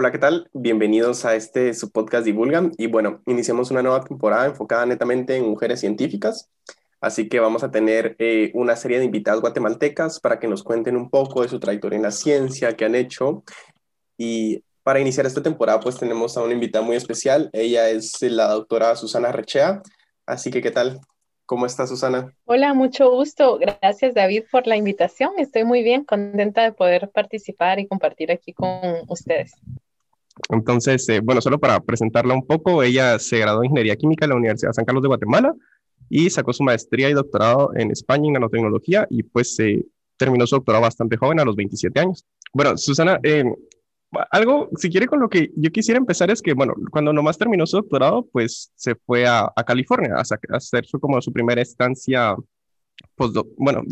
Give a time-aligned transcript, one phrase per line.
[0.00, 0.48] Hola, ¿qué tal?
[0.52, 2.70] Bienvenidos a este su podcast Divulgan.
[2.78, 6.48] Y bueno, iniciamos una nueva temporada enfocada netamente en mujeres científicas.
[7.00, 10.96] Así que vamos a tener eh, una serie de invitadas guatemaltecas para que nos cuenten
[10.96, 13.42] un poco de su trayectoria en la ciencia, qué han hecho.
[14.16, 17.50] Y para iniciar esta temporada, pues tenemos a una invitada muy especial.
[17.52, 19.82] Ella es la doctora Susana Rechea.
[20.26, 21.00] Así que, ¿qué tal?
[21.44, 22.32] ¿Cómo está Susana?
[22.44, 23.58] Hola, mucho gusto.
[23.58, 25.32] Gracias David por la invitación.
[25.38, 28.68] Estoy muy bien, contenta de poder participar y compartir aquí con
[29.08, 29.54] ustedes.
[30.50, 34.30] Entonces, eh, bueno, solo para presentarla un poco, ella se graduó en Ingeniería Química en
[34.30, 35.54] la Universidad de San Carlos de Guatemala
[36.08, 39.56] y sacó su maestría y doctorado en España en nanotecnología y pues
[40.16, 42.26] terminó su doctorado bastante joven a los 27 años.
[42.52, 43.44] Bueno, Susana, eh,
[44.30, 47.66] algo, si quiere, con lo que yo quisiera empezar es que, bueno, cuando nomás terminó
[47.66, 50.22] su doctorado, pues se fue a, California a,
[50.56, 52.34] hacer su, como su primera estancia,
[53.56, 53.82] bueno,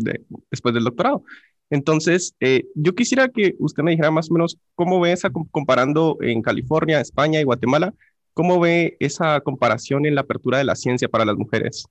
[0.49, 1.23] después del doctorado.
[1.69, 6.17] Entonces, eh, yo quisiera que usted me dijera más o menos cómo ve esa, comparando
[6.21, 7.93] en California, España y Guatemala,
[8.33, 11.85] cómo ve esa comparación en la apertura de la ciencia para las mujeres.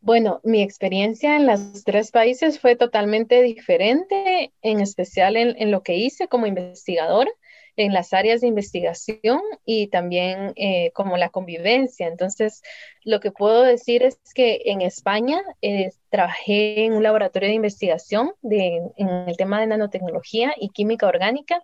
[0.00, 5.96] Bueno, mi experiencia en los tres países fue totalmente diferente, en especial en, lo que
[5.96, 7.30] hice como investigadora
[7.78, 12.08] en las áreas de investigación y también eh, como la convivencia.
[12.08, 12.60] Entonces,
[13.04, 18.32] lo que puedo decir es que en España eh, trabajé en un laboratorio de investigación
[18.42, 21.62] en el tema de nanotecnología y química orgánica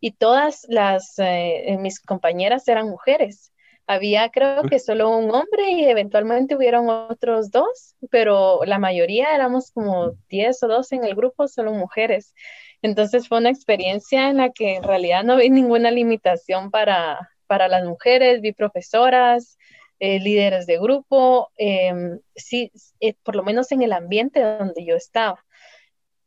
[0.00, 3.52] y todas las, eh, mis compañeras eran mujeres.
[3.90, 9.70] Había creo que solo un hombre y eventualmente hubieron otros dos, pero la mayoría éramos
[9.70, 12.34] como 10 o 12 en el grupo, solo mujeres.
[12.82, 17.66] Entonces fue una experiencia en la que en realidad no vi ninguna limitación para, para
[17.66, 19.56] las mujeres, vi profesoras,
[20.00, 24.96] eh, líderes de grupo, em, sí, eh, por lo menos en el ambiente donde yo
[24.96, 25.42] estaba.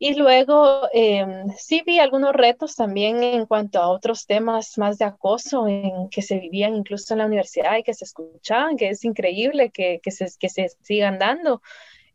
[0.03, 5.05] Y luego em, sí vi algunos retos también en cuanto a otros temas más de
[5.05, 9.05] acoso en que se vivían incluso en la universidad y que se escuchaban, que es
[9.05, 11.61] increíble que, que, se, que se sigan dando.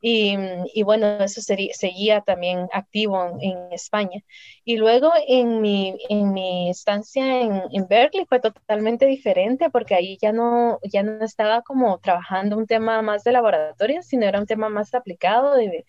[0.01, 0.37] Y,
[0.75, 4.21] y, bueno, eso seguía también activo en, en, España.
[4.65, 10.19] Y luego en mi, en mi estancia en, en, Berkeley fue totalmente diferente porque ahí
[10.21, 14.47] ya no, ya no estaba como trabajando un tema más de laboratorio, sino era un
[14.47, 15.85] tema más aplicado de,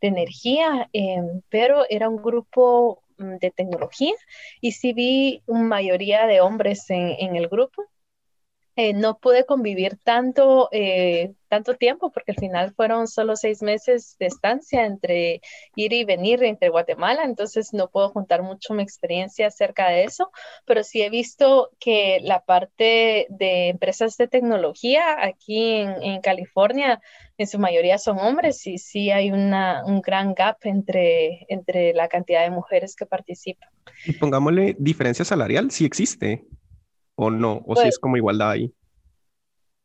[0.00, 4.14] de energía, em, pero era un grupo mm, de tecnología
[4.60, 7.84] y sí vi mayoría de hombres en, en el grupo.
[8.76, 14.16] Eh, no pude convivir tanto eh, tanto tiempo, porque al final fueron solo seis meses
[14.18, 15.42] de estancia entre
[15.74, 20.30] ir y venir entre Guatemala, entonces no puedo contar mucho mi experiencia acerca de eso,
[20.64, 27.00] pero sí he visto que la parte de empresas de tecnología aquí en, California,
[27.42, 32.08] en su mayoría son hombres y sí hay una, un gran gap entre, entre la
[32.08, 33.68] cantidad de mujeres que participan.
[34.04, 36.44] Y pongámosle diferencia salarial, si existe
[37.14, 38.74] o no, o si pues es como igualdad ahí.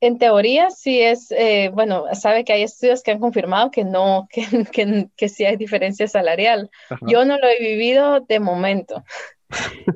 [0.05, 4.27] En teoría sí es, eh, bueno, sabe que hay estudios que han confirmado que no,
[4.31, 6.69] que, que, que sí hay diferencia salarial.
[7.07, 9.03] Yo no lo he vivido de momento.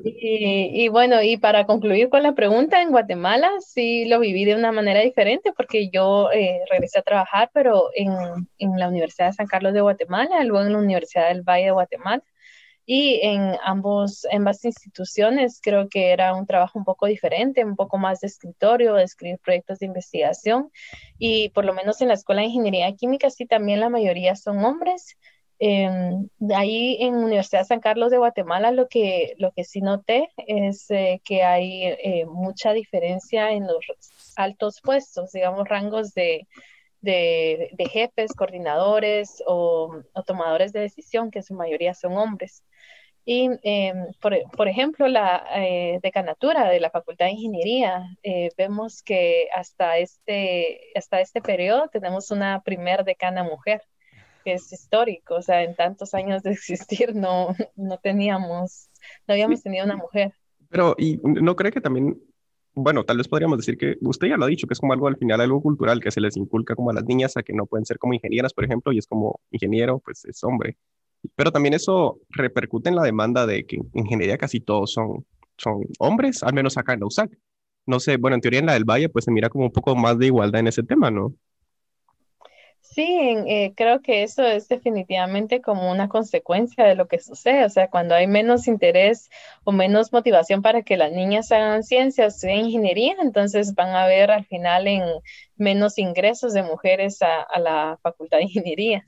[0.04, 4.56] y, y, bueno, y para concluir con la pregunta, en Guatemala sí lo viví de
[4.56, 8.10] una manera diferente porque yo eh, regresé a trabajar, pero en,
[8.58, 11.70] en la Universidad de San Carlos de Guatemala, luego en la Universidad del Valle de
[11.70, 12.22] Guatemala
[12.92, 17.98] y en ambos, ambas instituciones creo que era un trabajo un poco diferente, un poco
[17.98, 20.72] más de escritorio, de escribir proyectos de investigación
[21.16, 24.64] y por lo menos en la Escuela de Ingeniería Química sí también la mayoría son
[24.64, 25.16] hombres.
[25.60, 25.88] Eh,
[26.52, 31.20] ahí en Universidad San Carlos de Guatemala lo que, lo que sí noté es eh,
[31.24, 33.84] que hay eh, mucha diferencia en los
[34.34, 36.48] altos puestos, digamos rangos de,
[37.00, 42.64] de, de jefes, coordinadores o, o, tomadores de decisión, que en su mayoría son hombres.
[43.24, 49.02] Y, em, por, por, ejemplo, la eh, decanatura de la Facultad de Ingeniería, eh, vemos
[49.02, 53.82] que hasta este, hasta este periodo tenemos una primer decana mujer,
[54.44, 58.88] que es histórico, o sea, en tantos años de existir no, no teníamos,
[59.28, 60.32] no habíamos tenido una mujer.
[60.70, 62.20] Pero, ¿y no cree que también,
[62.82, 65.08] bueno, tal vez podríamos decir que usted ya lo ha dicho, que es como algo
[65.08, 67.66] al final, algo cultural que se les inculca como a las niñas a que no
[67.66, 70.76] pueden ser como ingenieras, por ejemplo, y es como ingeniero, pues es hombre.
[71.36, 75.82] Pero también eso repercute en la demanda de que en ingeniería casi todos son, son
[75.98, 77.30] hombres, al menos acá en la USAC.
[77.86, 79.96] No sé, bueno, en teoría en la del Valle pues se mira como un poco
[79.96, 81.34] más de igualdad en ese tema, ¿no?
[82.82, 83.04] Sí,
[83.46, 87.64] eh, creo que eso es definitivamente como una consecuencia de lo que sucede.
[87.64, 89.30] O sea, cuando hay menos interés
[89.64, 94.30] o menos motivación para que las niñas hagan ciencias o ingeniería, entonces van a ver
[94.32, 95.02] al final en
[95.56, 99.06] menos ingresos de mujeres a, a la facultad de ingeniería.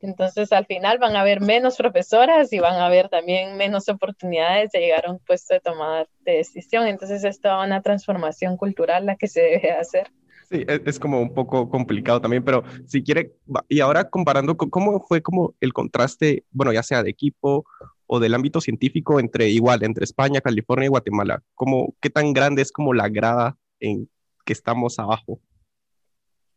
[0.00, 4.70] Entonces, al final van a haber menos profesoras y van a haber también menos oportunidades
[4.72, 6.86] de llegar a un puesto de tomar de decisión.
[6.86, 10.10] Entonces, es toda una transformación cultural la que se debe hacer.
[10.50, 13.36] Sí, e, es, como un poco complicado también, pero si quiere,
[13.68, 17.64] y ahora comparando, ¿cómo fue como el contraste, bueno, ya sea de equipo
[18.06, 21.42] o del ámbito científico entre igual, entre España, California y Guatemala?
[21.54, 24.10] ¿Cómo, ¿Qué tan grande es como la grada en
[24.44, 25.40] que estamos abajo?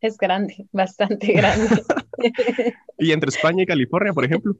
[0.00, 1.82] Es grande, bastante grande.
[2.98, 4.56] ¿Y entre España y California, por ejemplo?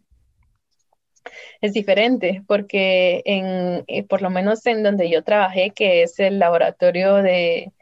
[1.60, 6.38] Es diferente porque en, eh, por lo menos en donde yo trabajé, que es el
[6.38, 7.72] laboratorio de,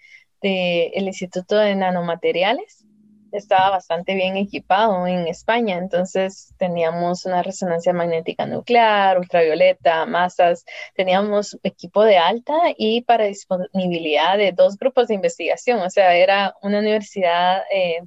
[0.42, 2.84] de el Instituto de Nanomateriales,
[3.32, 11.58] estaba bastante bien equipado en España, entonces teníamos una resonancia magnética nuclear, ultravioleta, masas, teníamos
[11.62, 16.80] equipo de alta y para disponibilidad de dos grupos de investigación, o sea, era una
[16.80, 18.02] universidad eh,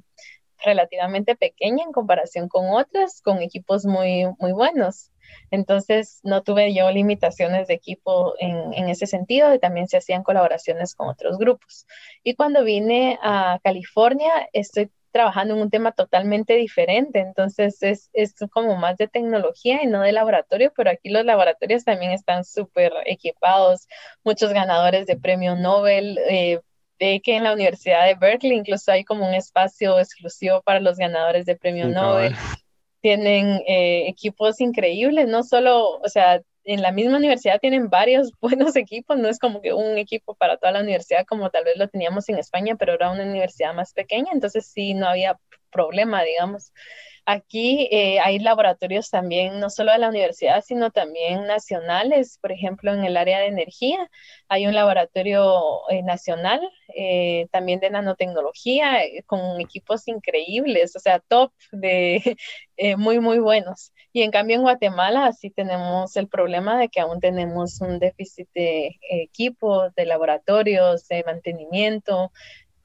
[0.64, 5.10] relativamente pequeña en comparación con otras, con equipos muy, muy buenos.
[5.50, 10.22] Entonces, no tuve yo limitaciones de equipo en, en, ese sentido y también se hacían
[10.22, 11.86] colaboraciones con otros grupos.
[12.24, 18.34] Y cuando vine a California, estoy trabajando en un tema totalmente diferente, entonces es, es
[18.50, 22.92] como más de tecnología y no de laboratorio, pero aquí los laboratorios también están súper
[23.06, 23.88] equipados,
[24.24, 26.18] muchos ganadores de premio Nobel.
[26.28, 26.60] Eh,
[26.98, 30.96] de que en la Universidad de Berkeley incluso hay como un espacio exclusivo para los
[30.96, 32.34] ganadores de premio Nobel.
[33.06, 38.74] Tienen eh, equipos increíbles, no solo, o sea, en la misma universidad tienen varios buenos
[38.74, 41.86] equipos, no es como que un equipo para toda la universidad como tal vez lo
[41.86, 45.38] teníamos en España, pero era una universidad más pequeña, entonces sí, no había
[45.70, 46.72] problema, digamos.
[47.28, 52.38] Aquí eh, hay laboratorios también, no solo de la universidad, sino también nacionales.
[52.40, 54.08] Por ejemplo, en el área de energía
[54.48, 56.60] hay un laboratorio eh, nacional,
[56.94, 62.36] eh, también de nanotecnología, con equipos increíbles, o sea, top, de
[62.96, 63.92] muy, muy buenos.
[64.12, 68.48] Y en cambio en Guatemala sí tenemos el problema de que aún tenemos un déficit
[68.54, 72.30] de equipos, de laboratorios, de mantenimiento,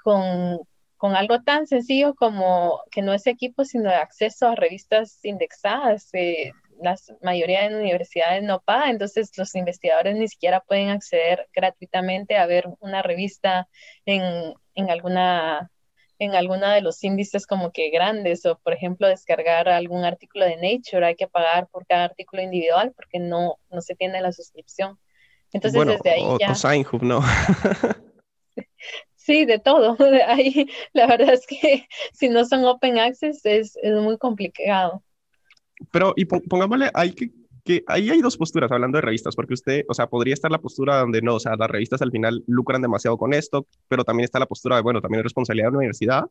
[0.04, 0.60] con,
[1.02, 6.14] con algo tan sencillo como que no es equipo, sino acceso a revistas indexadas.
[6.14, 12.38] Eh, la mayoría de universidades no paga, entonces los investigadores ni siquiera pueden acceder gratuitamente
[12.38, 13.68] a ver una revista
[14.06, 15.72] en, en alguna
[16.20, 20.58] en alguna de los índices como que grandes o por ejemplo descargar algún artículo de
[20.58, 25.00] Nature hay que pagar por cada artículo individual porque no, no se tiene la suscripción.
[25.52, 26.54] Entonces desde ahí ya...
[27.02, 27.22] ¿no?
[29.32, 29.96] Sí, de todo.
[30.28, 35.02] Ahí, la verdad es que si no son open access es, es muy complicado.
[35.92, 37.32] Pero, y pongámosle, hay que,
[37.64, 40.60] que, ahí hay dos posturas hablando de revistas, porque usted, o sea, podría estar la
[40.60, 44.26] postura donde no, o sea, las revistas al final lucran demasiado con esto, pero también
[44.26, 46.26] está la postura de, bueno, también es responsabilidad de la universidad,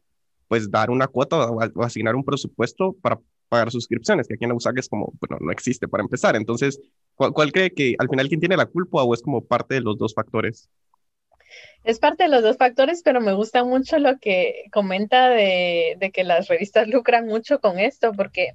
[0.46, 3.18] pues dar una cuota o, asignar un presupuesto para
[3.48, 6.36] pagar suscripciones, que aquí en USAC es como, bueno, no existe para empezar.
[6.36, 6.80] Entonces,
[7.16, 9.80] ¿cuál, ¿cuál, cree que al final quién tiene la culpa o es como parte de
[9.80, 10.68] los dos factores?
[11.82, 16.24] Es parte de los dos factores, pero me gusta mucho lo que comenta de, que
[16.24, 18.52] las revistas lucran mucho con esto, porque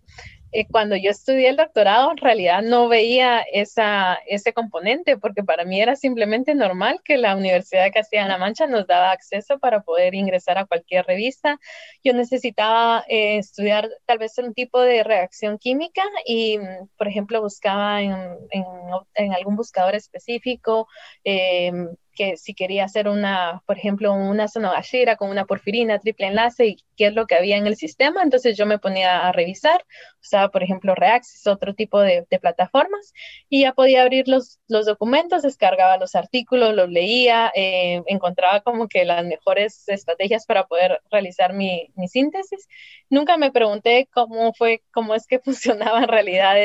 [0.51, 5.65] eh, cuando yo estudié el doctorado, en realidad no veía esa, ese componente, porque para
[5.65, 10.13] mí era simplemente normal que la Universidad de Castilla-La Mancha nos daba acceso para poder
[10.13, 11.59] ingresar a cualquier revista.
[12.03, 16.59] Yo necesitaba eh, estudiar tal vez un tipo de reacción química y,
[16.95, 20.87] por ejemplo, buscaba en algún buscador específico.
[21.23, 21.71] Eh,
[22.15, 26.77] que si quería hacer una, por ejemplo, una sonogashira con una porfirina triple enlace y
[26.95, 29.85] qué es lo que había en el sistema, entonces yo me ponía a revisar,
[30.21, 33.13] usaba, por ejemplo, Reaxis, otro tipo de, plataformas,
[33.49, 38.87] y ya podía abrir los, los, documentos, descargaba los artículos, los leía, eh, encontraba como
[38.87, 42.67] que las mejores estrategias para poder realizar mi, mi, síntesis.
[43.09, 46.55] Nunca me pregunté cómo fue, cómo es que funcionaba en realidad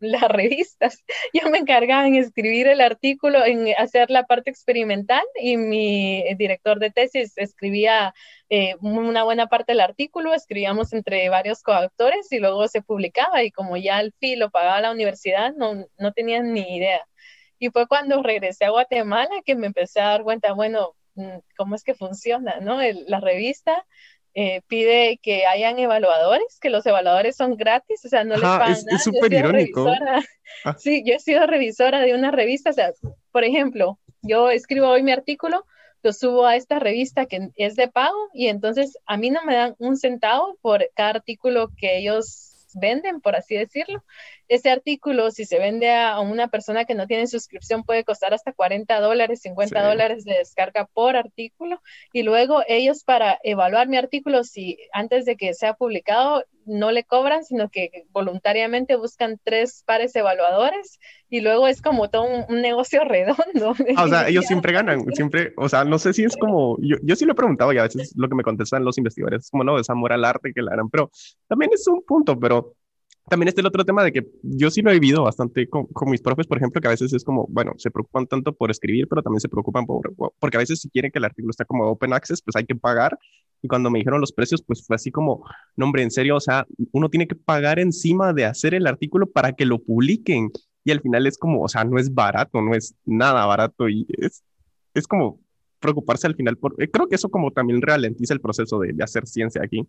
[0.00, 1.04] las revistas.
[1.32, 6.78] Yo me encargaba en escribir el artículo, en hacer la parte experimental y mi director
[6.78, 8.14] de tesis escribía
[8.48, 13.50] eh, una buena parte del artículo, escribíamos entre varios coautores y luego se publicaba y
[13.50, 17.06] como ya el fin lo pagaba la universidad, no, no tenía ni idea.
[17.58, 21.74] Y fue cuando regresé a Guatemala que me empecé a dar cuenta, bueno, mm, ¿cómo
[21.74, 22.58] es que funciona?
[22.60, 22.80] ¿no?
[22.80, 23.84] la revista
[24.36, 28.72] eh, pide que hayan evaluadores, que los evaluadores son gratis, o sea, no les pagan
[28.72, 29.86] es, Es súper irónico.
[30.64, 30.74] Ah.
[30.78, 32.92] Sí, yo he sido revisora de una revista, o sea,
[33.32, 35.66] por ejemplo, yo escribo hoy mi artículo,
[36.02, 39.54] lo subo a esta revista que es de pago y entonces a mí no me
[39.54, 44.04] dan un centavo por cada artículo que ellos venden, por así decirlo.
[44.48, 48.52] Ese artículo, si se vende a una persona que no tiene suscripción, puede costar hasta
[48.52, 51.80] 40 dólares, 50 dólares de descarga por artículo.
[52.12, 57.04] Y luego ellos para evaluar mi artículo, si antes de que sea publicado, no le
[57.04, 60.98] cobran, sino que voluntariamente buscan tres pares evaluadores
[61.28, 63.74] y luego es como todo un, negocio redondo.
[63.96, 66.96] Ah, o sea, ellos siempre ganan, siempre, o sea, no sé si es como, yo,
[67.02, 69.50] yo sí lo he preguntado y a veces lo que me contestan los investigadores es
[69.50, 71.10] como, no, es amor al arte que la harán, pero
[71.48, 72.74] también es un punto, pero
[73.28, 76.10] también está el otro tema de que yo sí lo he vivido bastante con, con,
[76.10, 79.08] mis profes, por ejemplo, que a veces es como, bueno, se preocupan tanto por escribir,
[79.08, 81.88] pero también se preocupan por, porque a veces si quieren que el artículo esté como
[81.88, 83.18] open access, pues hay que pagar.
[83.62, 85.42] Y cuando me dijeron los precios, pues fue así como,
[85.74, 89.26] no, hombre, en serio, o sea, uno tiene que pagar encima de hacer el artículo
[89.26, 90.50] para que lo publiquen.
[90.84, 94.06] Y al final es como, o sea, no es barato, no es nada barato y
[94.18, 94.44] es,
[94.92, 95.40] es como
[95.80, 99.02] preocuparse al final por, eh, creo que eso como también ralentiza el proceso de, de
[99.02, 99.86] hacer ciencia aquí.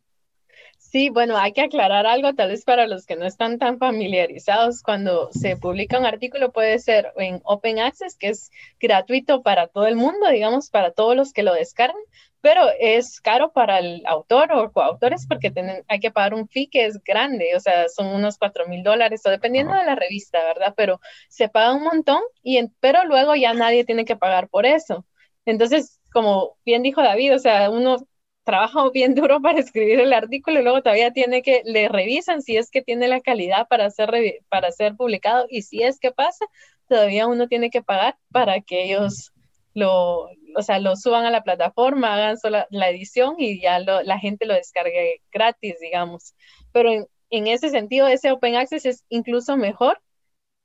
[0.77, 4.81] Sí, bueno, hay que aclarar algo, tal vez para los que no están tan familiarizados,
[4.81, 9.87] cuando se publica un artículo puede ser en Open Access, que es gratuito para todo
[9.87, 11.99] el mundo, digamos, para todos los que lo descargan,
[12.39, 15.51] pero es caro para el autor o coautores porque
[15.87, 19.21] hay que pagar un fee que es grande, o sea, son unos cuatro mil dólares,
[19.25, 20.73] o dependiendo de la revista, ¿verdad?
[20.77, 25.05] Pero se paga un montón, y pero luego ya nadie tiene que pagar por eso.
[25.45, 27.97] Entonces, como bien dijo David, o sea, uno
[28.45, 32.55] trabaja bien duro para escribir el artículo y luego todavía tiene que, le revisan si
[32.55, 34.09] es que tiene la calidad para ser,
[34.49, 36.45] para ser publicado y si es que pasa,
[36.87, 39.33] todavía uno tiene que pagar para que ellos
[39.73, 44.19] lo, o sea, lo suban a la plataforma, hagan sola la edición y ya la
[44.19, 46.33] gente lo descargue gratis, digamos.
[46.71, 49.99] Pero en, en ese sentido, ese Open Access es incluso mejor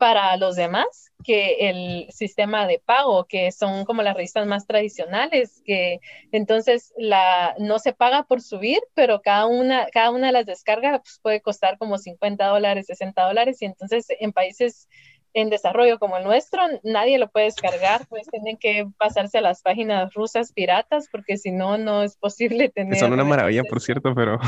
[0.01, 5.61] para los demás que el sistema de pago, que son como las revistas más tradicionales,
[5.67, 6.01] que
[6.33, 11.03] entonces la, no se paga por subir, pero cada una, cada una de las descargas
[11.03, 14.89] pues, puede costar como 50 dólares, 60 dólares, y entonces en países
[15.35, 19.61] en desarrollo como el nuestro, nadie lo puede descargar, pues tienen que pasarse a las
[19.61, 22.99] páginas rusas piratas, porque si no, no es posible tener...
[22.99, 24.39] Son una maravilla, por cierto, pero...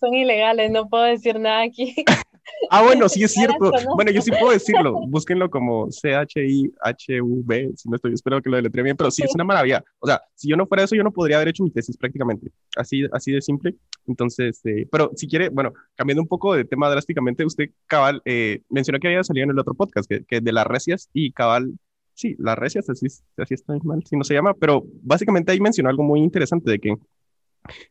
[0.00, 1.94] Son ilegales, no puedo decir nada aquí.
[2.70, 3.70] Ah, bueno, sí es cierto.
[3.94, 5.00] Bueno, yo sí puedo decirlo.
[5.06, 9.44] Búsquenlo como C-H-I-H-U-B, si no estoy, espero que lo deletree bien, pero sí, es una
[9.44, 9.82] maravilla.
[10.00, 12.50] O sea, si yo no fuera eso, yo no podría haber hecho mi tesis prácticamente.
[12.76, 13.74] Así, así de simple.
[14.06, 18.62] Entonces, eh, pero si quiere, bueno, cambiando un poco de tema drásticamente, usted, Cabal, eh,
[18.68, 21.72] mencionó que había salido en el otro podcast, que, que de las recias y Cabal,
[22.14, 25.90] sí, las recias, así, así está mal, si no se llama, pero básicamente ahí mencionó
[25.90, 26.96] algo muy interesante de que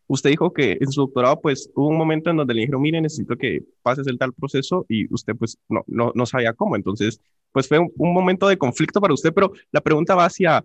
[0.08, 3.02] Usted dijo que en su doctorado, pues, hubo un momento en donde le dijeron, mire,
[3.02, 6.76] necesito que pases el tal proceso y usted, pues, no, no, sabía cómo.
[6.76, 7.20] Entonces,
[7.52, 10.64] pues, fue un, momento de conflicto para usted, pero la pregunta va hacia,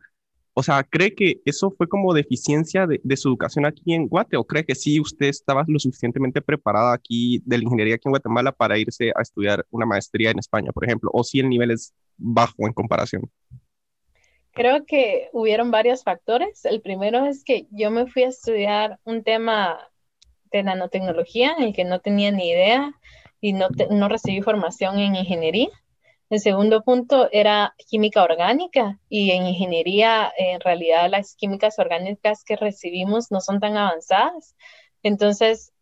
[0.52, 4.36] o sea, ¿cree que eso fue como deficiencia de, de, su educación aquí en Guate
[4.36, 8.12] o cree que sí usted estaba lo suficientemente preparada aquí de la ingeniería aquí en
[8.12, 11.70] Guatemala para irse a estudiar una maestría en España, por ejemplo, o si el nivel
[11.70, 13.22] es bajo en comparación?
[14.52, 16.64] Creo que hubieron varios factores.
[16.64, 19.78] El primero es que yo me fui a estudiar un tema
[20.50, 22.92] de nanotecnología en el que no tenía ni idea
[23.40, 25.68] y no, no recibí formación en ingeniería.
[26.30, 32.56] El segundo punto era química orgánica y en ingeniería en realidad las químicas orgánicas que
[32.56, 34.54] recibimos no son tan avanzadas.
[35.02, 35.72] Entonces,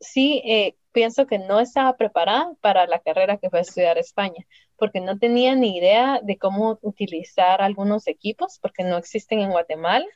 [0.00, 4.46] sí, eh, pienso que no estaba preparada para la carrera que fue a estudiar España,
[4.76, 10.06] porque no tenía ni idea de cómo utilizar algunos equipos, porque no existen en Guatemala.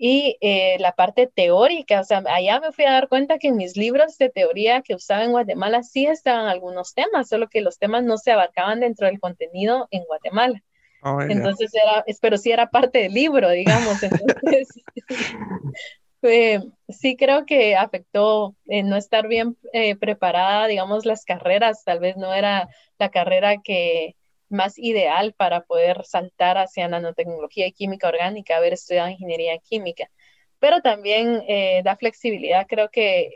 [0.00, 3.56] Y eh, la parte teórica, o sea, allá me fui a dar cuenta que en
[3.56, 7.78] mis libros de teoría que usaba en Guatemala sí estaban algunos temas, solo que los
[7.78, 10.62] temas no se abarcaban dentro del contenido en Guatemala.
[11.02, 14.02] Oh, Entonces era, pero sí era parte del libro, digamos.
[14.02, 14.68] Entonces,
[16.20, 22.16] sí creo que afectó eh, no estar bien eh, preparada, digamos, las carreras, tal vez
[22.16, 24.16] no era la carrera que
[24.48, 30.10] más ideal para poder saltar hacia nanotecnología y química orgánica, haber estudiado ingeniería química.
[30.58, 33.30] Pero también eh, da flexibilidad, creo que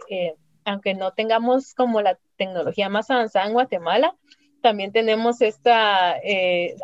[0.64, 4.16] aunque no tengamos como la tecnología más avanzada en Guatemala,
[4.62, 6.16] también tenemos esta,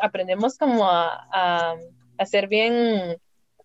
[0.01, 1.75] aprendemos como a, a,
[2.17, 3.17] a ser bien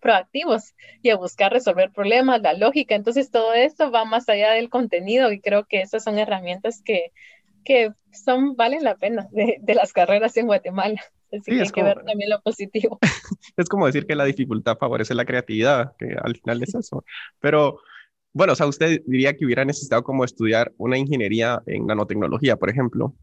[0.05, 2.93] proactivos y a buscar resolver problemas, la lógica.
[2.93, 7.11] Entonces, todo esto va más allá del contenido y creo que esas son herramientas que,
[7.63, 11.01] que son, valen la pena de, de las carreras en Guatemala.
[11.31, 12.99] Así que hay que ver también lo positivo.
[13.57, 17.03] Es como decir que la dificultad favorece la creatividad, que al final es eso.
[17.39, 17.79] Pero,
[18.31, 22.69] bueno, o sea, usted diría que hubiera necesitado como estudiar una ingeniería en nanotecnología, por
[22.69, 23.15] ejemplo.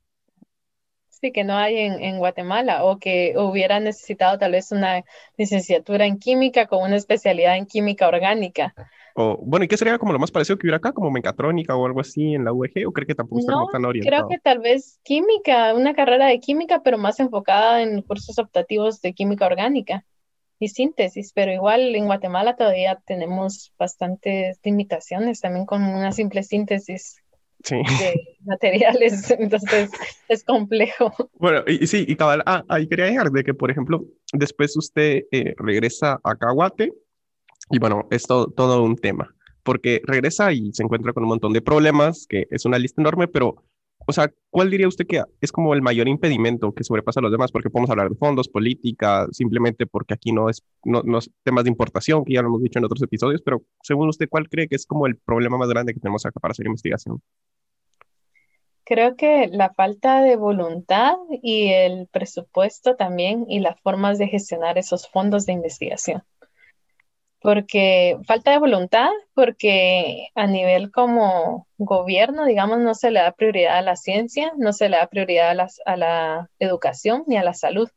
[1.23, 5.05] Existe que no hay en, Guatemala o que hubiera necesitado tal vez una
[5.37, 8.75] licenciatura en química con una especialidad en química orgánica.
[9.15, 11.87] O, bueno, ¿y qué sería como lo más parecido que hubiera acá, como mecatrónica o
[11.87, 12.87] algo así en la UEG?
[12.87, 14.27] ¿O cree que tampoco está tan orientado?
[14.27, 19.01] Creo que tal vez química, una carrera de química, pero más enfocada en cursos optativos
[19.01, 20.05] de química orgánica
[20.59, 27.22] y síntesis, pero igual en Guatemala todavía tenemos bastantes limitaciones también con una simple síntesis
[27.71, 29.91] de materiales, entonces
[30.29, 31.13] es complejo.
[31.39, 35.25] Bueno, y, sí, y cabal, ah, ahí quería dejar de que, por ejemplo, después usted
[35.31, 36.93] eh, regresa a Caguate
[37.71, 41.63] y bueno, es todo, un tema, porque regresa y se encuentra con un montón de
[41.63, 43.65] problemas, que es una lista enorme, pero
[44.05, 47.31] o sea, ¿cuál diría usted que es como el mayor impedimento que sobrepasa a los
[47.31, 47.53] demás?
[47.53, 51.65] Porque podemos hablar de fondos, política, simplemente porque aquí no es, no, no es temas
[51.65, 54.67] de importación, que ya lo hemos dicho en otros episodios, pero según usted, ¿cuál cree
[54.67, 57.23] que es como el problema más grande que tenemos acá para hacer investigación?
[58.85, 64.77] Creo que la falta de voluntad y el presupuesto también y las formas de gestionar
[64.79, 66.25] esos fondos de investigación.
[67.41, 73.79] Porque falta de voluntad, porque a nivel como gobierno, digamos, no se le da prioridad
[73.79, 77.45] a la ciencia, no se le da prioridad a la, a la educación ni a
[77.45, 77.89] la salud.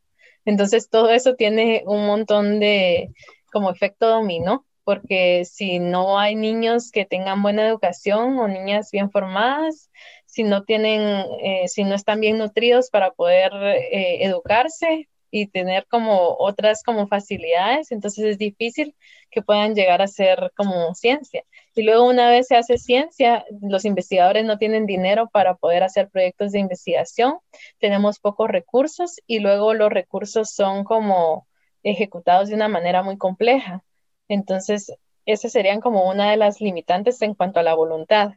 [0.44, 3.12] Entonces, todo eso tiene un montón de
[3.52, 9.10] como efecto dominó porque si no hay niños que tengan buena educación o niñas bien
[9.10, 9.90] formadas,
[10.36, 11.00] si no tienen,
[11.42, 17.08] eh, si no están bien nutridos para poder eh, educarse y tener como otras como
[17.08, 18.94] facilidades, entonces es difícil
[19.30, 21.42] que puedan llegar a ser como ciencia.
[21.74, 26.10] Y luego una vez se hace ciencia, los investigadores no tienen dinero para poder hacer
[26.10, 27.38] proyectos de investigación,
[27.78, 31.46] tenemos pocos recursos y luego los recursos son como
[31.82, 33.82] ejecutados de una manera muy compleja.
[34.28, 34.92] Entonces,
[35.24, 38.32] esas serían como una de las limitantes en cuanto a la voluntad.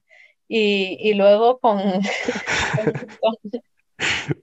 [0.51, 1.77] Y, luego con...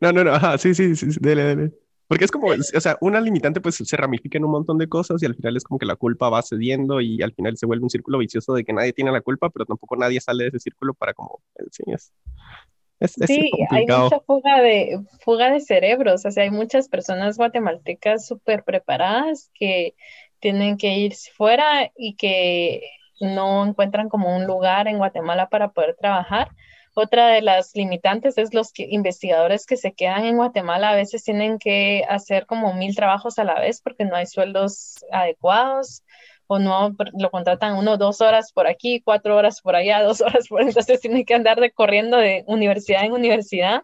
[0.00, 1.72] no, no, no, sí, sí, sí, dele, dele.
[2.08, 5.20] Porque es como, o sea, una limitante pues se ramifica en un montón de cosas
[5.20, 7.82] y al final es como que la culpa va cediendo y al final se vuelve
[7.82, 10.60] un círculo vicioso de que nadie tiene la culpa, pero tampoco nadie sale de ese
[10.60, 11.40] círculo para como,
[11.72, 12.12] sí, es,
[13.00, 18.62] sí, hay mucha fuga de, fuga de cerebros, o sea, hay muchas personas guatemaltecas súper
[18.62, 19.94] preparadas que
[20.38, 22.82] tienen que ir fuera y que
[23.20, 26.48] no encuentran como un lugar en Guatemala para poder trabajar.
[26.94, 31.58] Otra de las limitantes es los investigadores que se quedan en Guatemala a veces tienen
[31.58, 36.02] que hacer como mil trabajos a la vez porque no hay sueldos adecuados
[36.46, 40.48] o no lo contratan uno dos horas por aquí, cuatro horas por allá, dos horas
[40.48, 43.82] por entonces tienen que andar recorriendo de universidad en universidad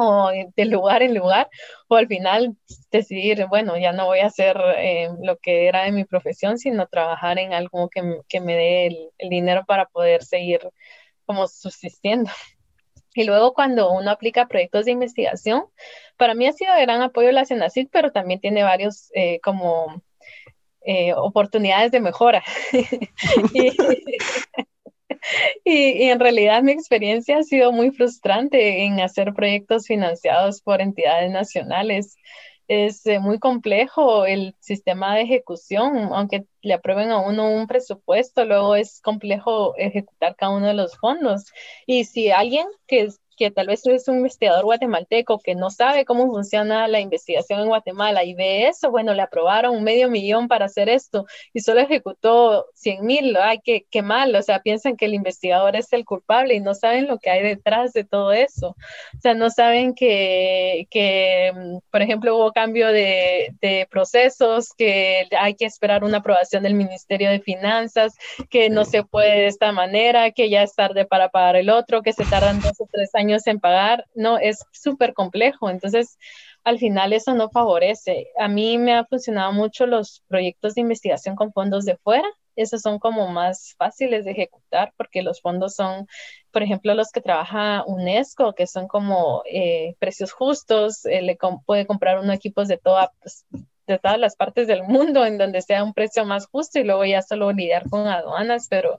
[0.00, 1.48] o de lugar en lugar,
[1.88, 2.56] o al final
[2.90, 6.86] decidir, bueno, ya no voy a hacer eh, lo que era de mi profesión, sino
[6.86, 10.60] trabajar en algo que, que me dé el, dinero para poder seguir
[11.26, 12.30] como subsistiendo.
[13.12, 15.64] Y luego cuando uno aplica proyectos de investigación,
[16.16, 20.00] para mí ha sido de gran apoyo la CENACID, pero también tiene varios eh, como
[20.82, 22.44] eh, oportunidades de mejora.
[23.52, 23.72] y,
[25.64, 31.30] y, en realidad mi experiencia ha sido muy frustrante en hacer proyectos financiados por entidades
[31.30, 32.16] nacionales.
[32.68, 38.44] Es eh, muy complejo el sistema de ejecución, aunque le aprueben a uno un presupuesto,
[38.44, 41.46] luego es complejo ejecutar cada uno de los fondos.
[41.86, 43.08] Y si alguien que
[43.40, 47.68] que tal vez es un investigador guatemalteco que no sabe cómo funciona la investigación en
[47.68, 51.24] Guatemala y ve eso, bueno, le aprobaron un medio millón para hacer esto
[51.54, 55.74] y solo ejecutó 100 mil, ay, qué, qué mal, o sea, piensan que el investigador
[55.74, 58.76] es el culpable y no saben lo que hay detrás de todo eso.
[59.16, 65.54] O sea, no saben que, que por ejemplo, hubo cambio de, de procesos, que hay
[65.54, 68.18] que esperar una aprobación del Ministerio de Finanzas,
[68.50, 72.02] que no se puede de esta manera, que ya es tarde para pagar el otro,
[72.02, 75.70] que se tardan dos o tres años en pagar, no, es súper complejo.
[75.70, 76.18] Entonces,
[76.64, 78.28] al final eso no favorece.
[78.38, 82.28] A mí me han funcionado mucho los proyectos de investigación con fondos de fuera.
[82.56, 86.06] Esos son como más fáciles de ejecutar porque los fondos son,
[86.50, 91.86] por ejemplo, los que trabaja UNESCO, que son como eh, precios justos, eh, le puede
[91.86, 93.46] comprar uno equipos de, toda, pues,
[93.86, 97.04] de todas las partes del mundo en donde sea un precio más justo y luego
[97.04, 98.98] ya solo lidiar con aduanas, pero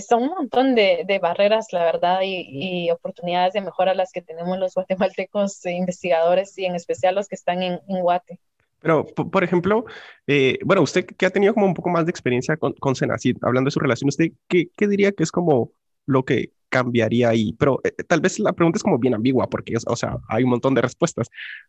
[0.00, 4.74] son un montón de, barreras, la verdad, y, oportunidades de mejora las que tenemos los
[4.74, 8.38] guatemaltecos investigadores y en especial los que están en, Guate.
[8.80, 9.84] Pero, por ejemplo,
[10.26, 13.36] eh, bueno, usted que ha tenido como un poco más de experiencia con, con Senacid,
[13.42, 15.72] hablando de su relación, ¿usted qué, diría que es como
[16.06, 17.52] lo que cambiaría ahí?
[17.52, 20.50] Pero eh, tal vez la pregunta es como bien ambigua, porque, o sea, hay un
[20.50, 21.28] montón de respuestas,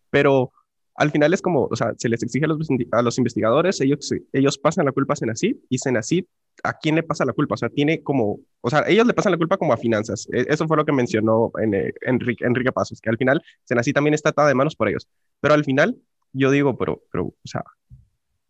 [0.09, 0.51] pero
[0.95, 4.11] al final es como, o sea, se les exige a los, a los investigadores, ellos,
[4.31, 6.25] ellos pasan la culpa a Senacid y Senacid
[6.63, 7.55] ¿a quién le pasa la culpa?
[7.55, 10.27] O sea, tiene como, o sea, ellos le pasan la culpa como a finanzas.
[10.31, 13.93] E, eso fue lo que mencionó en, eh, Enrique, Enrique Pasos, que al final Senasi
[13.93, 15.07] también está atada de manos por ellos.
[15.39, 15.97] Pero al final
[16.33, 17.63] yo digo, pero, pero, o sea,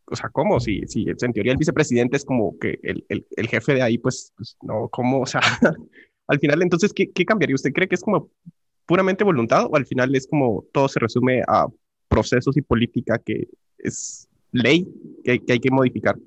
[0.06, 0.60] o sea, ¿cómo?
[0.60, 3.98] Si, si en teoría el vicepresidente es como que el, el, el jefe de ahí,
[3.98, 5.22] pues, pues, no, ¿cómo?
[5.22, 5.42] O sea,
[6.28, 7.56] al final, entonces, ¿qué, ¿qué cambiaría?
[7.56, 8.30] ¿Usted cree que es como
[8.86, 11.68] puramente voluntad o al final es como todo se resume a
[12.10, 14.88] procesos y política que es ley
[15.24, 16.18] que, que hay que modificar?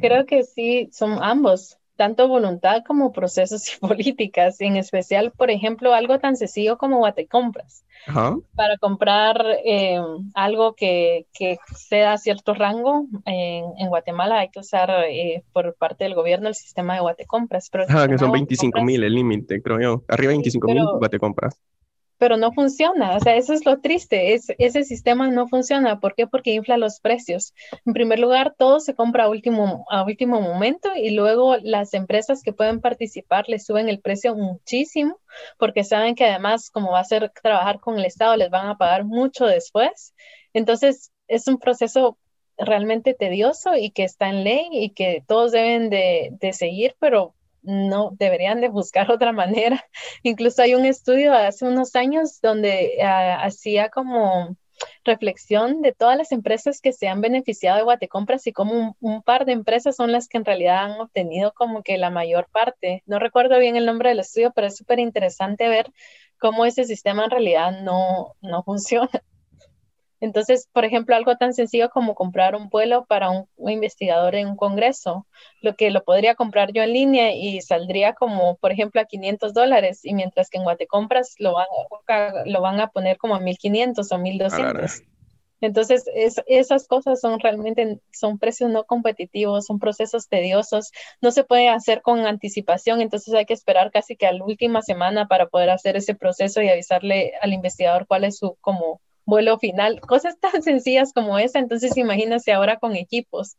[0.00, 5.92] Creo que sí, son ambos tanto voluntad como procesos y políticas, en especial, por ejemplo,
[5.92, 7.84] algo tan sencillo como Guatecompras.
[8.06, 8.36] Ajá.
[8.54, 10.00] Para comprar eh,
[10.34, 16.04] algo que, que sea cierto rango en, en, Guatemala hay que usar eh, por parte
[16.04, 17.68] del gobierno el sistema de Guatecompras.
[17.70, 20.04] Pero Ajá, que son 25 mil el límite, creo yo.
[20.08, 21.60] Arriba 25 mil Guatecompras
[22.18, 23.16] pero no funciona.
[23.16, 24.34] O sea, eso es lo triste.
[24.34, 26.00] Es, ese sistema no funciona.
[26.00, 26.26] ¿Por qué?
[26.26, 27.54] Porque infla los precios.
[27.86, 32.42] En primer lugar, todo se compra a último, a último momento y luego las empresas
[32.42, 35.18] que pueden participar les suben el precio muchísimo
[35.58, 38.76] porque saben que además, como va a ser trabajar con el Estado, les van a
[38.76, 40.14] pagar mucho después.
[40.52, 42.18] Entonces, es un proceso
[42.56, 47.34] realmente tedioso y que está en ley y que todos deben de, de seguir, pero
[47.62, 49.84] no deberían de buscar otra manera.
[50.22, 54.56] Incluso hay un estudio hace unos años donde ah, hacía como
[55.04, 59.44] reflexión de todas las empresas que se han beneficiado de Guatecompras y como un, par
[59.44, 63.02] de empresas son las que en realidad han obtenido como que la mayor parte.
[63.06, 65.92] No recuerdo bien el nombre del estudio, pero es súper interesante ver
[66.38, 69.10] cómo ese sistema en realidad no, no funciona.
[70.20, 74.56] Entonces, por ejemplo, algo tan sencillo como comprar un vuelo para un, investigador en un
[74.56, 75.26] congreso,
[75.60, 79.54] lo que lo podría comprar yo en línea y saldría como, por ejemplo, a 500
[79.54, 81.66] dólares, y mientras que en Guatecompras lo van,
[82.46, 85.02] lo van a poner como a 1500 o 1200.
[85.60, 86.04] Entonces,
[86.46, 92.00] esas cosas son realmente, son precios no competitivos, son procesos tediosos, no se puede hacer
[92.00, 95.96] con anticipación, entonces hay que esperar casi que a la última semana para poder hacer
[95.96, 101.12] ese proceso y avisarle al investigador cuál es su, como, vuelo final, cosas tan sencillas
[101.12, 103.56] como esa, entonces imagínense ahora con equipos.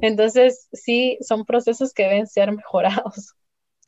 [0.00, 3.34] Entonces, sí, son procesos que deben ser mejorados.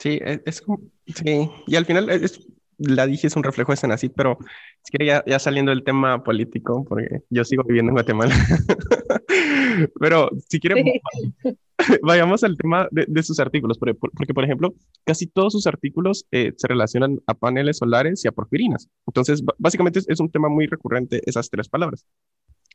[0.00, 2.40] Sí, e, es, como, sí, y al final es,
[2.80, 6.24] la dije es un reflejo de Senacid, pero es que ya, ya saliendo del tema
[6.24, 8.34] político, porque yo sigo viviendo en Guatemala,
[10.00, 10.84] pero si quieren,
[12.02, 16.52] vayamos al tema de, sus artículos, porque, porque, por ejemplo, casi todos sus artículos eh,
[16.56, 18.88] se relacionan a paneles solares y a porfirinas.
[19.06, 22.06] Entonces, básicamente es, un tema muy recurrente esas tres palabras.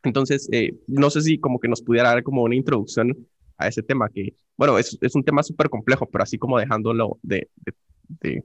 [0.03, 3.81] Entonces, eh, no sé si como que nos pudiera dar como una introducción a ese
[3.81, 7.49] tema, que, bueno, es, es un tema súper complejo, pero así como dejándolo de,
[8.21, 8.43] de,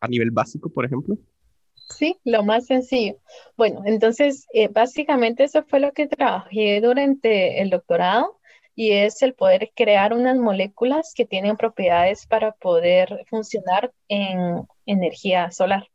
[0.00, 1.16] a nivel básico, por ejemplo.
[1.74, 3.16] Sí, lo más sencillo.
[3.56, 8.38] Bueno, entonces, eh, básicamente eso fue lo que trabajé durante el doctorado
[8.74, 15.50] y es el poder crear unas moléculas que tienen propiedades para poder funcionar en energía
[15.50, 15.88] solar.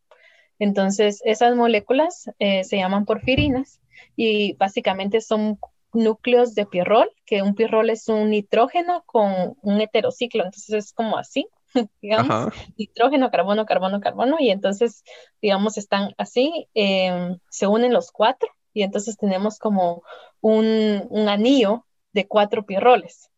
[0.59, 3.81] Entonces, esas moléculas eh, se llaman porfirinas
[4.15, 5.59] y básicamente son
[5.93, 11.17] núcleos de pirrol, que un pirrol es un nitrógeno con un heterociclo, entonces es como
[11.17, 11.47] así,
[12.01, 15.03] digamos, nitrógeno, carbono, carbono, carbono, y entonces,
[15.41, 20.03] digamos, están así, em, se unen los cuatro, y entonces tenemos como
[20.41, 23.29] un, un anillo de cuatro pirroles.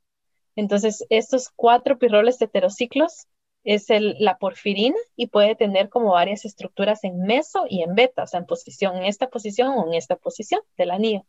[0.56, 3.28] Entonces, estos cuatro pirroles heterociclos
[3.63, 8.23] es el, la porfirina y puede tener como varias estructuras en meso y en beta,
[8.23, 11.26] o sea, en posición, en esta posición o en esta posición del anillo.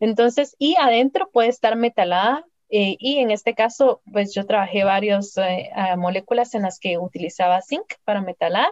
[0.00, 5.36] Entonces, y adentro puede estar metalada eh, y en este caso, pues yo trabajé varias
[5.36, 8.70] eh, moléculas en las que utilizaba zinc para metalar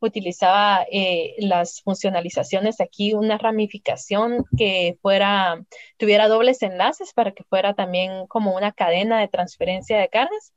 [0.00, 5.64] utilizaba eh, las funcionalizaciones aquí, una ramificación que fuera,
[5.96, 10.52] tuviera dobles enlaces para que fuera también como una cadena de transferencia de cargas.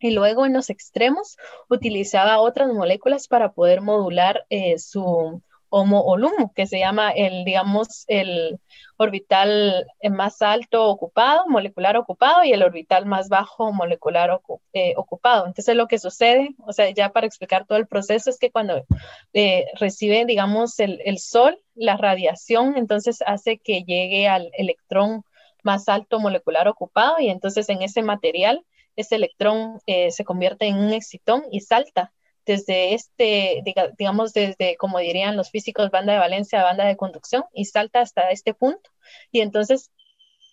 [0.00, 1.36] Y luego en los extremos
[1.68, 4.44] utilizaba otras moléculas para poder modular
[4.78, 8.58] su, Homo que se llama el, digamos, el
[8.96, 14.40] orbital más alto ocupado, molecular ocupado, y el orbital más bajo molecular
[14.72, 15.46] eh, ocupado.
[15.46, 18.84] Entonces, lo que sucede, o sea, ya para explicar todo el proceso, es que cuando
[19.32, 25.24] eh, recibe, digamos, el, el Sol, la radiación, entonces hace que llegue al electrón
[25.62, 28.64] más alto molecular ocupado, y entonces en ese material,
[28.96, 32.12] ese electrón eh, se convierte en un excitón y salta
[32.46, 33.62] desde este,
[33.98, 38.30] digamos, desde, como dirían los físicos, banda de valencia banda de conducción y salta hasta
[38.30, 38.90] este punto.
[39.30, 39.90] Y entonces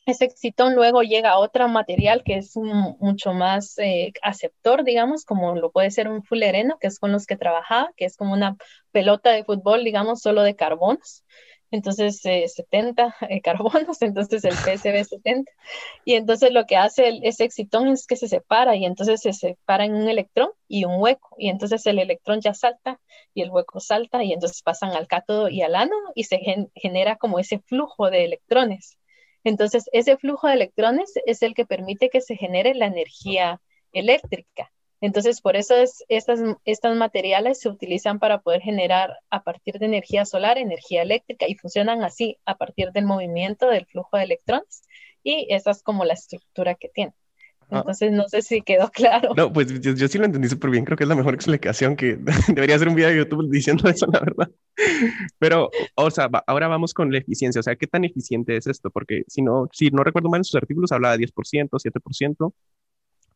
[0.07, 5.55] ese excitón luego llega a otro material que es mucho más eh, aceptor, digamos, como
[5.55, 8.55] lo puede ser un fulereno, que es con los que trabajaba, que es como una
[8.91, 11.25] pelota de fútbol, digamos, solo de carbonos.
[11.71, 15.51] Entonces 70 eh, carbonos, entonces el PSB 70.
[16.05, 19.85] Y entonces lo que hace ese excitón es que se separa y entonces se separa
[19.85, 21.35] en un electrón y un hueco.
[21.37, 22.99] Y entonces el electrón ya salta
[23.33, 26.39] y el hueco salta y entonces pasan al cátodo y al ánodo y se
[26.75, 28.97] genera como ese flujo de electrones.
[29.43, 33.61] Entonces ese flujo de electrones es el que permite que se genere la energía
[33.93, 34.71] eléctrica.
[34.99, 39.85] Entonces, por eso es, estas, estos materiales se utilizan para poder generar a partir de
[39.85, 44.83] energía solar, energía eléctrica y funcionan así a partir del movimiento del flujo de electrones.
[45.23, 47.13] Y esa es como la estructura que tiene.
[47.69, 47.79] Ah.
[47.79, 49.33] Entonces, no sé si quedó claro.
[49.35, 50.85] No, pues yo, sí lo entendí súper bien.
[50.85, 54.07] Creo que es la mejor explicación que debería hacer un video de YouTube diciendo eso,
[54.07, 54.49] la verdad.
[55.37, 57.59] Pero, o sea, ahora vamos con la eficiencia.
[57.59, 58.89] O sea, ¿qué tan eficiente es esto?
[58.89, 62.53] Porque si no, si no recuerdo mal en sus artículos, hablaba de 10%, 7%.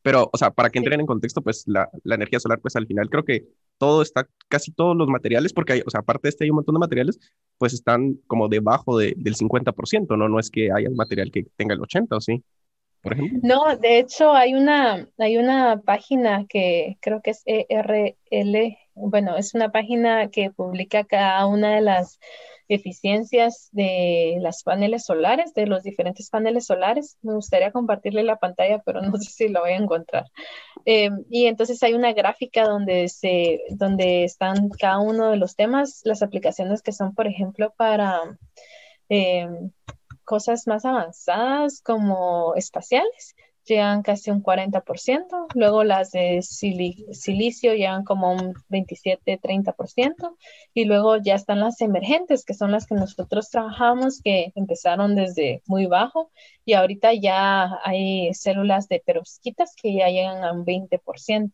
[0.01, 2.87] Pero, o sea, para que entren en contexto, pues la, la, energía solar, pues al
[2.87, 3.45] final creo que
[3.77, 6.57] todo está, casi todos los materiales, porque hay, o sea, aparte de este hay un
[6.57, 7.19] montón de materiales,
[7.57, 10.27] pues están como debajo de, del 50%, ¿no?
[10.27, 12.43] No es que haya un material que tenga el 80%, ¿o sí?
[13.01, 13.39] Por ejemplo.
[13.41, 19.55] No, de hecho hay una, hay una página que creo que es ERL, bueno, es
[19.55, 22.19] una página que publica cada una de las
[22.73, 27.17] eficiencias de las paneles solares, de los diferentes paneles solares.
[27.21, 30.25] Me gustaría compartirle la pantalla, pero no sé si lo voy a encontrar.
[30.85, 36.01] Eh, y entonces hay una gráfica donde, se, donde están cada uno de los temas,
[36.05, 38.21] las aplicaciones que son, por ejemplo, para
[39.09, 39.47] eh,
[40.23, 48.31] cosas más avanzadas como espaciales llegan casi un 40%, luego las de silicio llegan como
[48.31, 50.35] un 27-30%,
[50.73, 55.61] y luego ya están las emergentes, que son las que nosotros trabajamos, que empezaron desde
[55.67, 56.31] muy bajo,
[56.65, 61.51] y ahorita ya hay células de perovskitas que ya llegan a un 20%.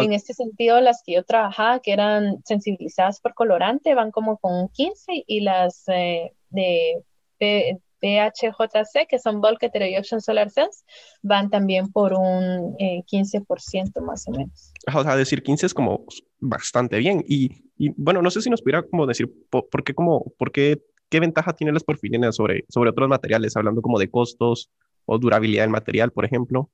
[0.00, 4.54] En este sentido, las que yo trabajaba, que eran sensibilizadas por colorante, van como con
[4.54, 7.02] un 15%, y las eh, de,
[7.38, 10.84] de BHJC, que son Bulk Heterojection Solar Cells,
[11.22, 14.72] van también por un 15% eh, más o menos.
[14.94, 16.04] O sea, decir 15 es como
[16.38, 17.24] bastante bien.
[17.26, 20.82] Y, y bueno, no sé si nos pudiera como decir por, qué, como, por qué,
[21.08, 24.70] qué ventaja tienen las porfirinas sobre, sobre otros materiales, hablando como de costos
[25.06, 26.70] o durabilidad del material, por ejemplo.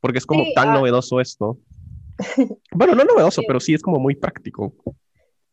[0.00, 0.74] Porque es como tan ah.
[0.74, 1.58] novedoso esto.
[2.72, 4.74] bueno, no novedoso, pero sí es como muy práctico.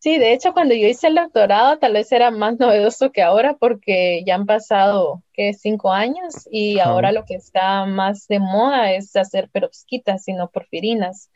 [0.05, 3.55] Sí, de hecho, cuando yo hice el doctorado, tal vez era más novedoso que ahora,
[3.59, 5.51] porque ya han pasado, ¿qué?
[5.55, 10.51] Cinco años, y ahora lo que está más de moda es hacer perovskitas y no
[10.51, 11.31] porfirinas.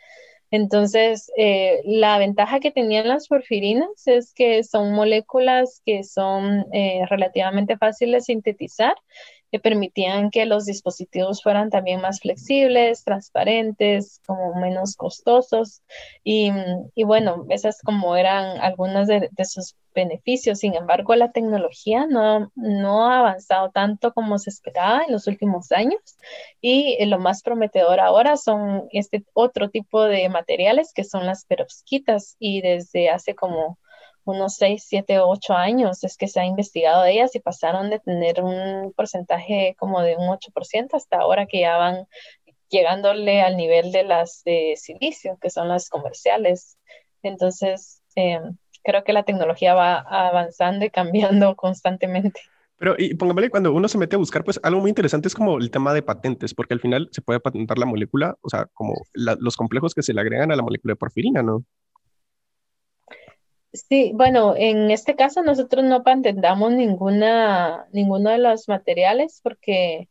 [0.52, 7.02] Entonces, eh, la ventaja que tenían las porfirinas es que son moléculas que son eh,
[7.10, 8.96] relativamente fáciles de sintetizar
[9.52, 15.82] que permitían que los dispositivos fueran también más flexibles, transparentes, como menos costosos.
[16.24, 16.52] Y,
[16.96, 20.60] y bueno, esas como eran algunas de, sus beneficios.
[20.60, 25.72] Sin embargo, la tecnología no, no ha avanzado tanto como se esperaba en los últimos
[25.72, 26.00] años.
[26.62, 32.36] Y lo más prometedor ahora son este otro tipo de materiales que son las perovskitas.
[32.40, 33.80] Y desde hace como
[34.30, 38.00] unos 6, 7, 8 años es que se ha investigado de ellas y pasaron de
[38.00, 42.08] tener un porcentaje como de un 8% hasta ahora que ya van
[42.70, 46.78] llegándole al nivel de las de silicio, que son las comerciales.
[47.24, 52.42] Entonces, em, creo que la tecnología va avanzando y cambiando constantemente.
[52.78, 55.58] Pero, y póngame, cuando uno se mete a buscar, pues algo muy interesante es como
[55.58, 58.94] el tema de patentes, porque al final se puede patentar la molécula, o sea, como
[59.14, 61.66] los complejos que se le agregan a la molécula de porfirina, ¿no?
[63.72, 70.10] Sí, bueno, en este caso nosotros no patentamos ninguna, ninguno de los materiales porque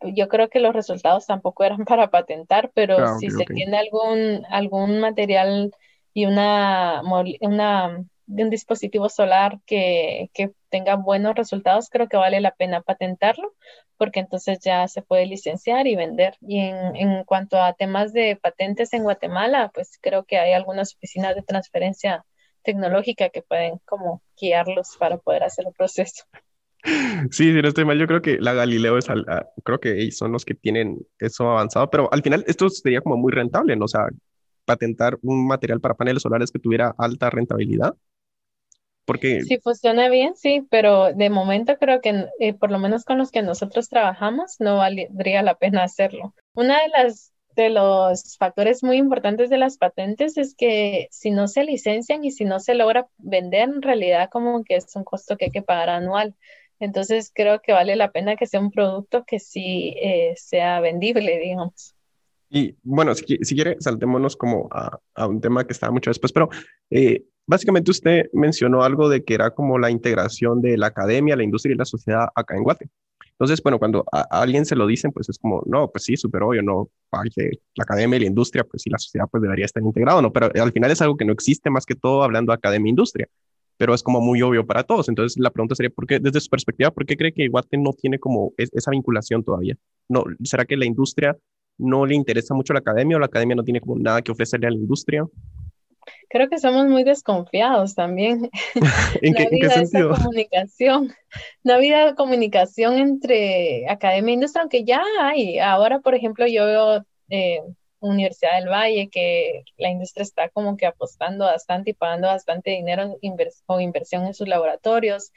[0.00, 4.44] yo creo que los resultados tampoco eran para patentar, pero ah, si se tiene algún,
[4.50, 5.72] algún material
[6.12, 7.02] y una,
[7.40, 13.54] una, un dispositivo solar que, que tenga buenos resultados, creo que vale la pena patentarlo,
[13.96, 16.36] porque entonces ya se puede licenciar y vender.
[16.40, 20.94] Y en, en cuanto a temas de patentes en Guatemala, pues creo que hay algunas
[20.94, 22.24] oficinas de transferencia
[22.68, 26.24] tecnológica que pueden como guiarlos para poder hacer el proceso.
[27.30, 30.32] Sí, si no estoy mal, yo creo que la Galileo es, ah, creo que son
[30.32, 33.86] los que tienen eso avanzado, pero al final esto sería como muy rentable, ¿no?
[33.86, 34.06] O sea,
[34.66, 37.94] patentar un material para paneles solares que tuviera alta rentabilidad.
[39.06, 39.42] Porque...
[39.42, 43.30] Si funciona bien, sí, pero de momento creo que eh, por lo menos con los
[43.30, 46.34] que nosotros trabajamos no valdría la pena hacerlo.
[46.52, 51.48] Una de las de los factores muy importantes de las patentes es que si no
[51.48, 55.36] se licencian y si no se logra vender, en realidad como que es un costo
[55.36, 56.34] que hay que pagar anual.
[56.78, 61.38] Entonces creo que vale la pena que sea un producto que sí eh, sea vendible,
[61.38, 61.96] digamos.
[62.48, 66.32] Y bueno, si, si quiere, saltémonos como a, a, un tema que estaba mucho después,
[66.32, 66.48] pero
[66.90, 71.42] eh, básicamente usted mencionó algo de que era como la integración de la academia, la
[71.42, 72.88] industria y la sociedad acá en Guate.
[73.38, 76.42] Entonces, bueno, cuando a, alguien se lo dicen, pues es como, no, pues sí, súper
[76.42, 76.90] obvio, no,
[77.32, 80.32] que la academia y la industria, pues sí, la sociedad pues debería estar integrado, ¿no?
[80.32, 83.26] Pero al final es algo que no existe más que todo hablando de academia e
[83.76, 85.08] pero es como muy obvio para todos.
[85.08, 87.92] Entonces, la pregunta sería, ¿por qué, desde su perspectiva, por qué cree que Guate no
[87.92, 89.76] tiene como esa vinculación todavía?
[90.08, 91.36] No, ¿Será que la industria
[91.78, 94.32] no le interesa mucho a la academia o la academia no tiene como nada que
[94.32, 95.24] ofrecerle a la industria?
[96.28, 98.50] Creo que somos muy desconfiados también.
[99.22, 100.14] ¿En, qué, ¿en qué sentido?
[100.14, 101.14] comunicación,
[101.62, 105.58] no había comunicación entre academia e industria, aunque ya hay.
[105.58, 107.60] Ahora, por ejemplo, yo veo eh,
[108.00, 113.16] Universidad del Valle que la industria está como que apostando bastante y pagando bastante dinero
[113.66, 115.32] o inversión en sus laboratorios.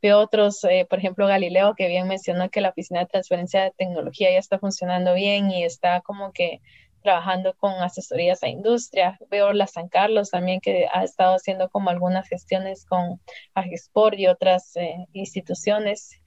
[0.00, 3.72] Veo otros, eh, por ejemplo, Galileo, que bien mencionó que la oficina de transferencia de
[3.72, 6.60] tecnología ya está funcionando bien y está como que
[7.04, 9.18] trabajando con asesorías a industria.
[9.30, 13.20] Veo la San Carlos también que ha estado haciendo como algunas gestiones con
[13.54, 16.18] Agesport y otras eh, instituciones.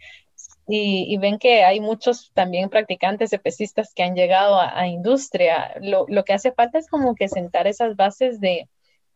[0.68, 5.74] Y, ven que hay muchos también practicantes de pesistas que han llegado a, industria.
[5.82, 8.70] Lo, lo, que hace falta es como que sentar esas bases de,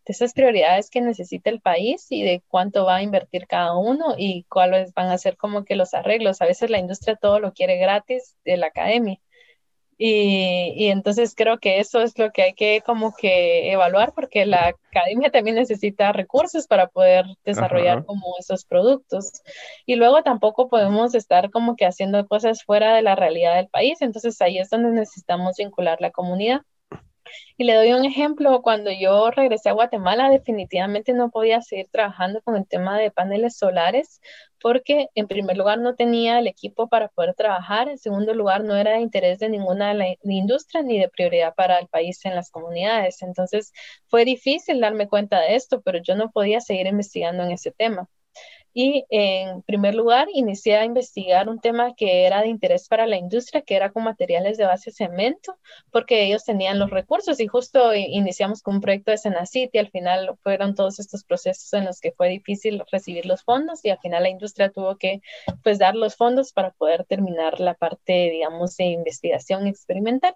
[0.05, 4.15] de esas prioridades que necesita el país y de cuánto va a invertir cada uno
[4.17, 6.41] y cuáles van a ser como que los arreglos.
[6.41, 9.19] A veces la industria todo lo quiere gratis de la academia
[10.03, 14.73] y, entonces creo que eso es lo que hay que como que evaluar porque la
[14.89, 19.43] academia también necesita recursos para poder desarrollar como esos productos.
[19.85, 24.01] Y luego tampoco podemos estar como que haciendo cosas fuera de la realidad del país.
[24.01, 26.61] Entonces ahí es donde necesitamos vincular la comunidad.
[27.57, 32.41] Y le doy un ejemplo, cuando yo regresé a Guatemala, definitivamente no podía seguir trabajando
[32.41, 34.21] con el tema de paneles solares
[34.61, 38.75] porque en primer lugar no tenía el equipo para poder trabajar, en segundo lugar no
[38.75, 42.35] era de interés de ninguna de la industria ni de prioridad para el país en
[42.35, 43.21] las comunidades.
[43.23, 43.73] Entonces
[44.07, 48.07] fue difícil darme cuenta de esto, pero yo no podía seguir investigando en ese tema.
[48.73, 53.17] Y en primer lugar, inicié a investigar un tema que era de interés para la
[53.17, 55.57] industria, que era con materiales de base cemento,
[55.91, 59.89] porque ellos tenían los recursos y justo iniciamos con un proyecto de Senacit y al
[59.89, 63.99] final fueron todos estos procesos en los que fue difícil recibir los fondos y al
[63.99, 65.21] final la industria tuvo que
[65.63, 70.35] pues dar los fondos para poder terminar la parte, digamos, de investigación experimental.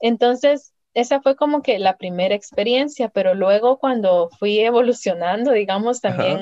[0.00, 6.38] Entonces, esa fue como que la primera experiencia, pero luego cuando fui evolucionando, digamos, también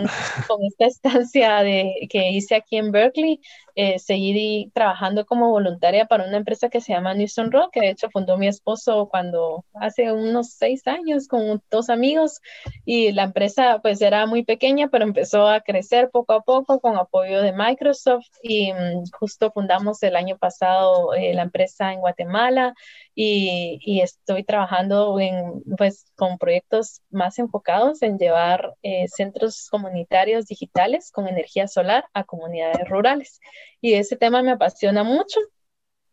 [0.48, 3.40] con esta estancia de, que hice aquí en Berkeley,
[3.80, 7.90] eh, seguí trabajando como voluntaria para una empresa que se llama Newson Rock, que de
[7.90, 12.40] hecho fundó mi esposo cuando hace unos seis años con dos amigos
[12.84, 16.96] y la empresa pues era muy pequeña, pero empezó a crecer poco a poco con
[16.96, 22.74] apoyo de Microsoft y mm, justo fundamos el año pasado eh, la empresa en Guatemala
[23.14, 30.46] y, y, estoy trabajando en, pues, con proyectos más enfocados en llevar eh, centros comunitarios
[30.46, 33.40] digitales con energía solar a comunidades rurales.
[33.80, 35.40] Y ese tema me apasiona mucho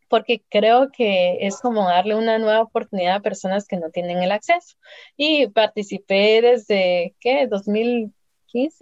[0.08, 4.32] porque creo que es como darle una nueva oportunidad a personas que no tienen el
[4.32, 4.78] acceso.
[5.18, 7.48] Y participé desde, ¿qué?
[7.48, 8.14] 2000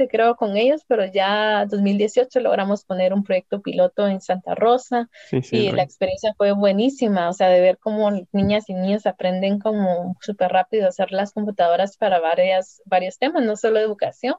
[0.09, 5.71] creo con ellos, pero ya 2018 logramos poner un proyecto piloto en Santa Rosa y
[5.71, 10.51] la experiencia fue buenísima, o sea, de ver cómo niñas y niños aprenden como súper
[10.51, 14.35] rápido a hacer las computadoras para varias, varios temas, no solo educación,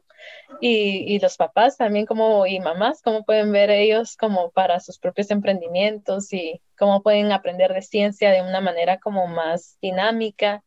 [0.60, 4.98] y, y los papás también como y mamás, cómo pueden ver ellos como para sus
[4.98, 10.62] propios emprendimientos y cómo pueden aprender de ciencia de una manera como más dinámica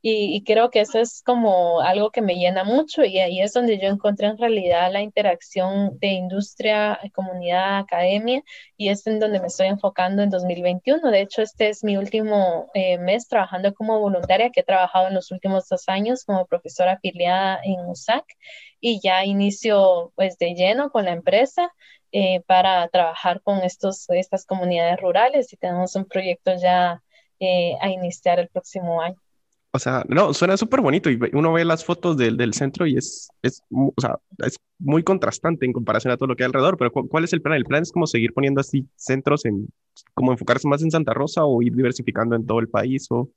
[0.00, 3.78] y, creo que eso es como algo que me llena mucho y ahí es donde
[3.78, 8.42] yo encontré en realidad la interacción de industria, comunidad, academia
[8.76, 11.10] y es en donde me estoy enfocando en 2021.
[11.10, 15.14] De hecho, este es mi último eh, mes trabajando como voluntaria que he trabajado en
[15.14, 18.24] los últimos dos años como profesora afiliada en USAC
[18.80, 21.72] y ya inicio pues de lleno con la empresa.
[22.10, 27.02] Eh, para trabajar con estos, estas comunidades rurales y tenemos un proyecto ya
[27.38, 29.18] eh, a iniciar el próximo año.
[29.78, 33.28] Sea, no, suena súper bonito y uno ve las fotos del, del, centro y es,
[33.42, 36.92] es, o sea, es muy contrastante en comparación a todo lo que hay alrededor, pero
[36.92, 37.56] ¿cuál es el plan?
[37.56, 39.68] ¿El plan es como seguir poniendo así centros en,
[40.14, 43.28] como enfocarse más en Santa Rosa o ir diversificando en todo el país o...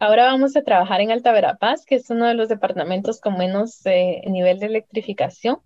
[0.00, 3.86] Ahora vamos a trabajar en Alta Verapaz, que es uno de los departamentos con menos
[3.86, 5.58] eh, nivel de electrificación.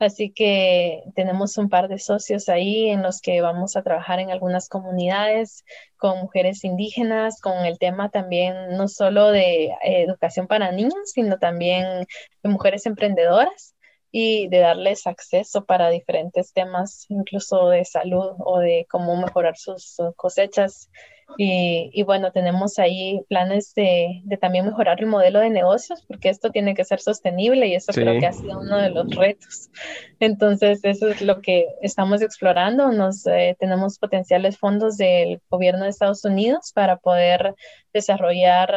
[0.00, 4.30] Así que tenemos un par de socios ahí en los que vamos a trabajar en
[4.30, 5.62] algunas comunidades
[5.98, 11.38] con mujeres indígenas, con el tema también no solo de eh, educación para niños, sino
[11.38, 12.06] también
[12.42, 13.76] de mujeres emprendedoras
[14.10, 19.98] y de darles acceso para diferentes temas, incluso de salud o de cómo mejorar sus
[20.16, 20.90] cosechas
[21.36, 26.74] Y, bueno, tenemos ahí planes de, también mejorar el modelo de negocios, porque esto tiene
[26.74, 29.70] que ser sostenible y eso creo que ha sido uno de los retos.
[30.18, 32.92] Entonces, eso es lo que estamos explorando.
[32.92, 37.54] Nos, eh, tenemos potenciales fondos del gobierno de Estados Unidos para poder
[37.92, 38.72] desarrollar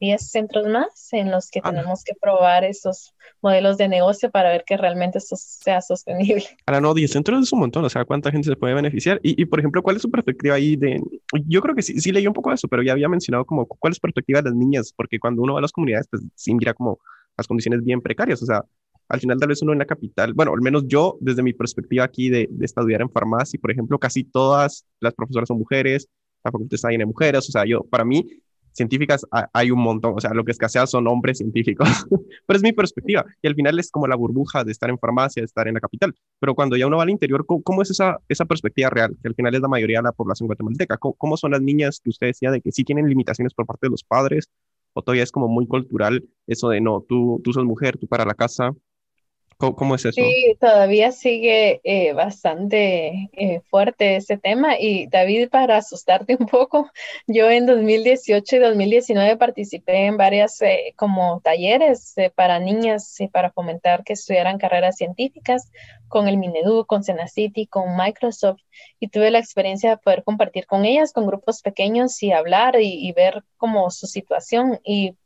[0.00, 4.64] eh, centros más en los que tenemos que probar esos modelos de negocio para ver
[4.66, 6.44] que realmente esto sea sostenible.
[6.66, 9.20] Ahora, no, 10 centros es un montón, o sea, ¿cuánta gente se puede beneficiar?
[9.22, 11.00] Y, y por ejemplo, ¿cuál es su perspectiva ahí de,
[11.46, 13.66] yo creo que sí, sí leí un poco de eso, pero ya había mencionado como
[13.66, 16.22] cuál es su perspectiva de las niñas, porque cuando uno va a las comunidades, pues
[16.34, 17.00] sí mira como
[17.36, 18.62] las condiciones bien precarias, o sea,
[19.08, 22.04] al final tal vez uno en la capital, bueno, al menos yo desde mi perspectiva
[22.04, 26.08] aquí de, de estudiar en farmacia, por ejemplo, casi todas las profesoras son mujeres,
[26.44, 28.26] la facultad está llena de mujeres, o sea, yo, para mí,
[28.72, 31.88] científicas hay un montón, o sea, lo que escasea son hombres científicos,
[32.46, 35.40] pero es mi perspectiva y al final es como la burbuja de estar en farmacia,
[35.40, 38.18] de estar en la capital, pero cuando ya uno va al interior, ¿cómo, es esa,
[38.28, 39.16] esa perspectiva real?
[39.22, 42.00] Que al final es la mayoría de la población guatemalteca, ¿Cómo, ¿Cómo, son las niñas
[42.02, 44.48] que usted decía de que sí tienen limitaciones por parte de los padres
[44.92, 48.24] o todavía es como muy cultural eso de no, tú, tú sos mujer, tú para
[48.24, 48.72] la casa,
[49.58, 50.20] ¿Cómo, es eso?
[50.22, 54.78] Sí, todavía sigue eh, bastante eh, fuerte ese tema.
[54.78, 56.88] Y David, para asustarte un poco,
[57.26, 63.50] yo en 2018 y 2019 participé en varias eh, como talleres para niñas y para
[63.50, 65.72] fomentar que estudiaran carreras científicas
[66.06, 68.60] con el Minedu, con Senacity, con Microsoft.
[69.00, 73.08] Y tuve la experiencia de poder compartir con ellas, con grupos pequeños y hablar y,
[73.08, 74.78] y ver como su situación.
[74.84, 75.16] Y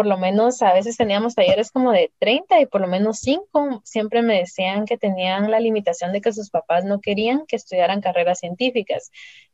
[0.00, 3.82] por lo menos a veces teníamos talleres como de 30 y por lo menos 5
[3.84, 8.00] siempre me decían que tenían la limitación de que sus papás no querían que estudiaran
[8.00, 9.10] carreras científicas.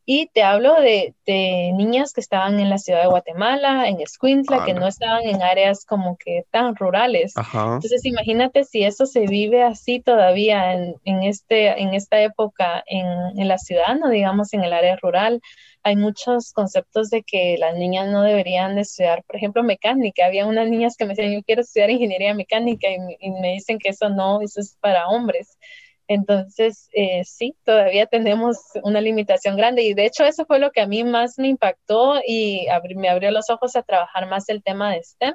[0.06, 4.64] Y te hablo de, de niñas que estaban en la ciudad de Guatemala, en Escuintla,
[4.64, 7.34] que no estaban en áreas como que tan rurales.
[7.36, 13.06] Entonces imagínate si eso se vive así todavía en, en este, en esta época en,
[13.36, 15.42] en la ciudad, no digamos en el área rural
[15.86, 20.26] hay muchos conceptos de que las niñas no deberían de estudiar, por ejemplo, mecánica.
[20.26, 23.90] Había unas niñas que me decían, yo quiero estudiar ingeniería mecánica y, me dicen que
[23.90, 25.56] eso no, eso es para hombres.
[26.08, 30.80] Entonces, eh, sí, todavía tenemos una limitación grande y de hecho eso fue lo que
[30.80, 34.92] a mí más me impactó y me abrió los ojos a trabajar más el tema
[34.92, 35.34] de STEM,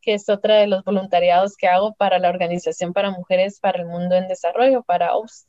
[0.00, 3.86] que es otra de los voluntariados que hago para la Organización para Mujeres para el
[3.86, 5.46] Mundo en Desarrollo, para OPS.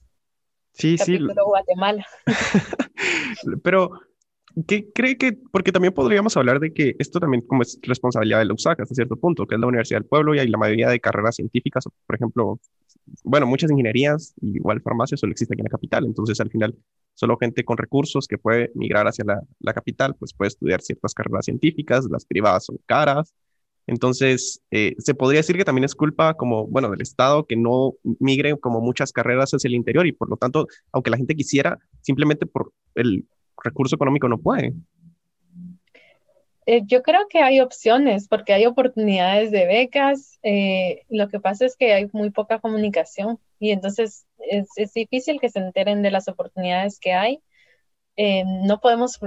[0.74, 1.20] Sí, sí.
[1.20, 2.06] Guatemala.
[3.64, 3.92] Pero
[4.68, 8.46] ¿Qué cree que, porque también podríamos hablar de que esto también como es responsabilidad de
[8.46, 10.90] la USAC hasta cierto punto, que es la Universidad del Pueblo y hay la mayoría
[10.90, 12.60] de carreras científicas, por ejemplo,
[13.24, 16.76] bueno, muchas ingenierías, igual farmacia, solo existe aquí en la capital, entonces al final
[17.16, 21.14] solo gente con recursos que puede migrar hacia la, la capital, pues puede estudiar ciertas
[21.14, 23.34] carreras científicas, las privadas son caras,
[23.86, 27.94] entonces, eh, se podría decir que también es culpa como, bueno, del Estado que no
[28.20, 31.80] migre como muchas carreras hacia el interior y por lo tanto, aunque la gente quisiera,
[32.02, 33.28] simplemente por el
[33.62, 34.74] recurso económico no puede.
[36.66, 40.40] Eh, yo creo que hay opciones porque hay oportunidades de becas.
[40.44, 45.50] Eh, lo que pasa es que hay muy poca comunicación y entonces es, difícil que
[45.50, 47.42] se enteren de las oportunidades que hay.
[48.16, 49.20] Eh, no podemos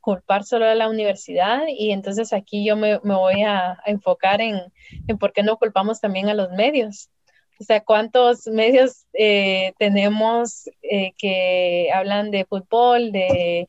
[0.00, 4.60] culpar solo a la universidad y entonces aquí yo me, voy a, enfocar en,
[5.06, 7.10] en, por qué no culpamos también a los medios.
[7.60, 13.68] O sea, ¿cuántos medios tenemos que hablan de fútbol, de,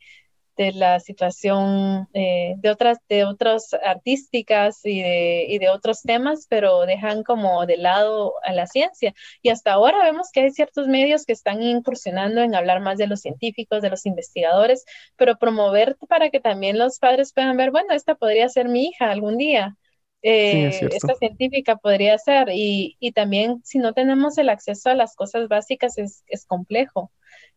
[0.62, 6.47] de la situación eh, de otras de otras artísticas y de, y de, otros temas,
[6.49, 9.14] pero dejan como de lado a la ciencia.
[9.41, 13.07] Y hasta ahora vemos que hay ciertos medios que están incursionando en hablar más de
[13.07, 14.86] los científicos, de los investigadores,
[15.18, 19.12] pero promover para que también los padres puedan ver, bueno, esta podría ser mi hija
[19.12, 19.78] algún día
[20.24, 22.49] eh, esta científica podría ser.
[22.53, 27.12] Y, y, también si no tenemos el acceso a las cosas básicas es, es complejo.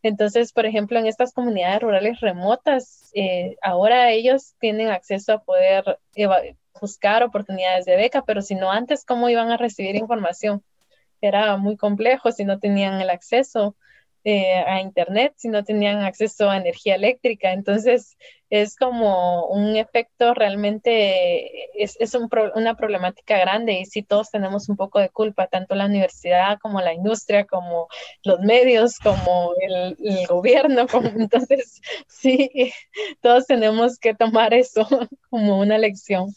[0.05, 5.99] Entonces, por ejemplo, en estas comunidades rurales remotas, eh, ahora ellos tienen acceso a poder
[6.79, 10.63] buscar oportunidades de beca, pero si no antes, ¿cómo iban a recibir información?
[11.23, 13.77] Era muy complejo si no tenían el acceso.
[14.27, 17.53] Eh, a Internet, si no tenían acceso a energía eléctrica.
[17.53, 18.17] Entonces,
[18.49, 24.71] es como un efecto realmente, es, es un una problemática grande y sí todos tenemos
[24.71, 27.89] un poco de culpa, tanto la universidad como la industria, como
[28.25, 30.87] los medios, como el, gobierno.
[31.19, 32.73] Entonces, sí,
[33.21, 34.89] todos tenemos que tomar eso
[35.29, 36.31] como una lección.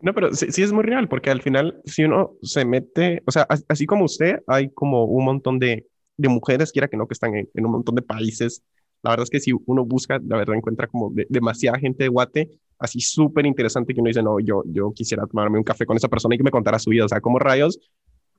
[0.00, 3.30] No, pero sí, sí, es muy real, porque al final, si uno se mete, o
[3.30, 5.86] sea, así como usted, hay como un montón de
[6.16, 8.62] de mujeres, quiera que no, que están en, un montón de países.
[9.02, 12.50] La verdad es que si uno busca, la verdad encuentra como demasiada gente de Guate,
[12.78, 16.08] así súper interesante que uno dice, no, yo, yo quisiera tomarme un café con esa
[16.08, 17.04] persona y que me contara su vida.
[17.04, 17.78] O sea, como rayos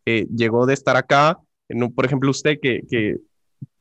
[0.06, 3.18] eh, llegó de estar acá, en por ejemplo, usted que, que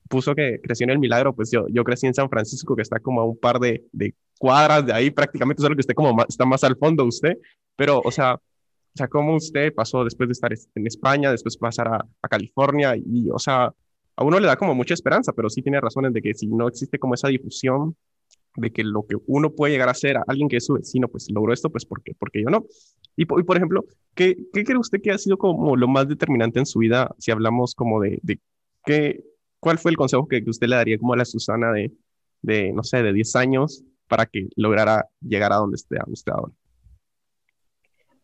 [0.09, 3.01] puso que creció en el Milagro, pues yo, yo crecí en San Francisco, que está
[3.01, 6.45] como a un par de, de cuadras de ahí, prácticamente, solo que esté como está
[6.45, 7.39] más al fondo usted,
[7.77, 11.89] pero, o sea, o sea, ¿cómo usted pasó después de estar en España, después pasar
[11.89, 12.95] a, a, California?
[12.95, 13.73] Y, o sea,
[14.23, 16.69] a uno le da como mucha esperanza, pero sí tiene razones de que si no
[16.69, 17.97] existe como esa difusión
[18.57, 21.09] de que lo que uno puede llegar a ser, a alguien que es su vecino,
[21.09, 22.13] pues logró esto, pues ¿por qué?
[22.19, 22.67] Porque yo no.
[23.17, 26.67] Y, por ejemplo, ¿qué, ¿qué, cree usted que ha sido como lo más determinante en
[26.67, 28.41] su vida si hablamos como de, de
[28.85, 29.23] qué,
[29.61, 31.93] cuál fue el consejo que usted le daría como a la Susana de,
[32.43, 36.53] de no sé, de 10 años para que lograra llegar a donde esté usted ahora?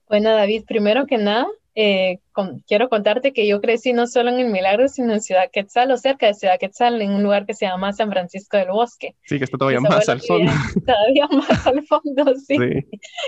[0.08, 2.18] Bueno, David, primero que nada, eh,
[2.66, 5.96] quiero contarte que yo crecí no solo en El Milagro, sino en Ciudad Quetzal o
[5.96, 9.14] cerca de Ciudad Quetzal, en un lugar que se llama San Francisco del Bosque.
[9.26, 10.50] Sí, que está todavía más al fondo.
[10.86, 12.56] Todavía más al fondo, sí.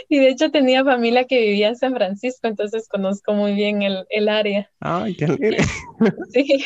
[0.09, 4.05] Y de hecho tenía familia que vivía en San Francisco, entonces conozco muy bien el,
[4.11, 4.70] el área.
[4.80, 5.59] Ay, qué alegre.
[6.32, 6.64] Sí.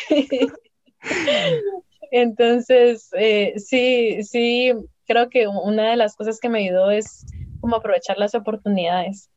[2.11, 4.72] Entonces, eh, sí, sí,
[5.07, 7.27] creo que una de las cosas que me ayudó es
[7.61, 9.29] como aprovechar las oportunidades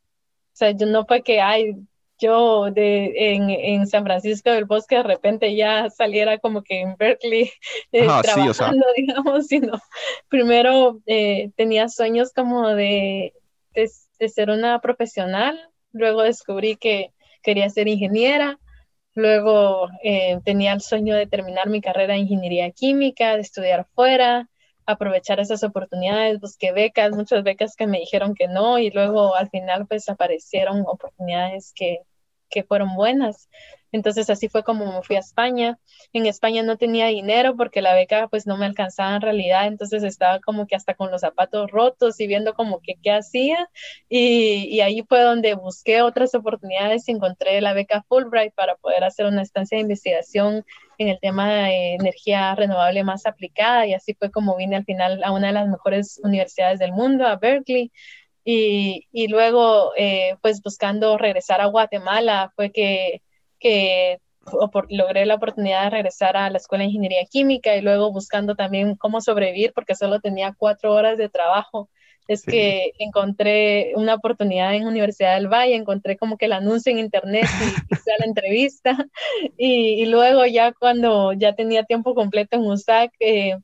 [0.48, 1.76] o sea, yo no fue que, ay,
[2.18, 6.96] yo de, en, en, San Francisco del Bosque de repente ya saliera como que en
[6.96, 7.50] Berkeley
[7.92, 9.80] eh, trabajando, digamos, sino
[10.28, 13.34] primero eh, tenía sueños como de,
[13.74, 17.12] de, de, ser una profesional, luego descubrí que
[17.42, 18.58] quería ser ingeniera,
[19.14, 24.48] luego eh, tenía el sueño de terminar mi carrera en ingeniería química, de estudiar fuera,
[24.88, 29.50] aprovechar esas oportunidades, busqué becas, muchas becas que me dijeron que no y luego al
[29.50, 31.98] final pues aparecieron oportunidades que,
[32.48, 33.48] que fueron buenas.
[33.90, 35.78] Entonces así fue como me fui a España.
[36.12, 40.02] En España no tenía dinero porque la beca pues no me alcanzaba en realidad, entonces
[40.02, 43.68] estaba como que hasta con los zapatos rotos y viendo como que qué hacía
[44.08, 49.04] y, y ahí fue donde busqué otras oportunidades y encontré la beca Fulbright para poder
[49.04, 50.64] hacer una estancia de investigación
[50.98, 55.22] en el tema de energía renovable más aplicada y así fue como vine al final
[55.24, 57.92] a una de las mejores universidades del mundo, a Berkeley.
[58.50, 63.20] Y, y luego, eh, pues buscando regresar a Guatemala, fue que
[63.58, 64.20] que
[64.88, 68.96] logré la oportunidad de regresar a la escuela de ingeniería química y luego buscando también
[68.96, 71.90] cómo sobrevivir porque solo tenía cuatro horas de trabajo.
[72.26, 76.98] Es que encontré una oportunidad en Universidad del Valle, encontré como que el anuncio en
[76.98, 78.96] internet y hice la entrevista.
[79.56, 83.56] Y, luego ya cuando ya tenía tiempo completo en USAC, eh,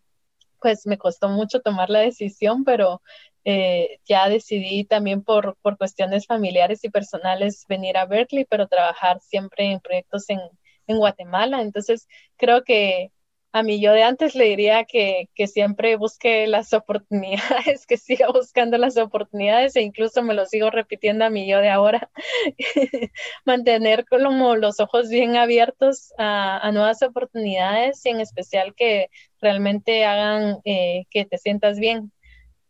[0.62, 3.03] pues me costó mucho tomar la decisión, pero
[3.45, 9.20] eh, ya decidí también por, por, cuestiones familiares y personales venir a Berkeley, pero trabajar
[9.20, 10.40] siempre en proyectos en,
[10.86, 11.61] en Guatemala.
[11.62, 13.11] Entonces, creo que
[13.55, 18.28] a mí yo de antes le diría que, que, siempre busque las oportunidades, que siga
[18.32, 22.11] buscando las oportunidades e incluso me lo sigo repitiendo a mí yo de ahora,
[23.45, 29.09] mantener como los ojos bien abiertos a, a, nuevas oportunidades y en especial que
[29.40, 32.11] realmente hagan eh, que te sientas bien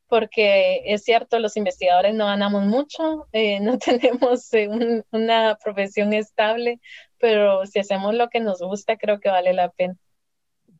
[0.08, 4.68] porque es cierto, los investigadores no ganamos mucho, eh, no tenemos eh,
[5.10, 6.80] una profesión estable,
[7.18, 9.96] pero si hacemos lo que nos gusta, creo que vale la pena.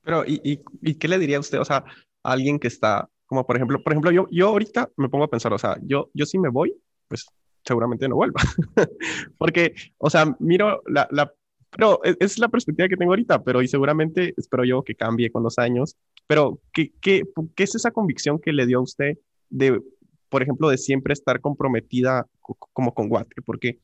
[0.03, 1.85] Pero, ¿y, y, y qué le diría usted, o sea,
[2.23, 5.31] a alguien que está, como por ejemplo, por ejemplo, yo, yo ahorita me pongo a
[5.31, 6.75] pensar, o sea, yo, yo si me voy,
[7.09, 7.27] pues
[7.65, 8.41] seguramente no vuelva,
[9.39, 11.33] porque, o sea, miro la, la
[11.71, 15.31] pero es, es, la perspectiva que tengo ahorita, pero y seguramente espero yo que cambie
[15.33, 15.97] con los años
[16.27, 17.23] pero, ¿qué, qué,
[17.55, 19.19] qué es esa convicción que le dio a usted
[19.51, 19.81] de,
[20.29, 22.27] por ejemplo, de siempre estar comprometida
[22.73, 23.43] como con Guate?
[23.45, 23.79] Porque,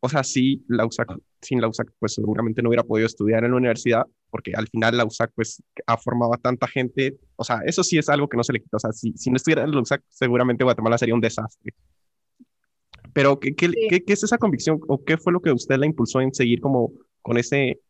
[0.00, 3.50] o sea, sí, la USAC, sin la USAC, pues seguramente no hubiera podido estudiar en
[3.50, 7.18] la universidad, porque al final la USAC, pues, ha formado a tanta gente.
[7.36, 8.76] O sea, eso sí es algo que no se le quita.
[8.76, 11.74] O sea, si, si no estuviera en la USAC, seguramente Guatemala sería un desastre.
[13.12, 15.86] Pero, ¿qué, qué, ¿qué, ¿qué, es esa convicción o qué fue lo que usted la
[15.86, 16.92] impulsó en seguir como
[17.22, 17.80] con ese,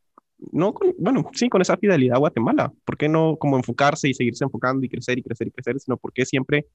[0.53, 2.73] no, bueno, sí, con esa fidelidad a Guatemala.
[2.85, 5.97] ¿Por qué no como enfocarse y seguirse enfocando y crecer y crecer y crecer, sino
[5.97, 6.67] por qué siempre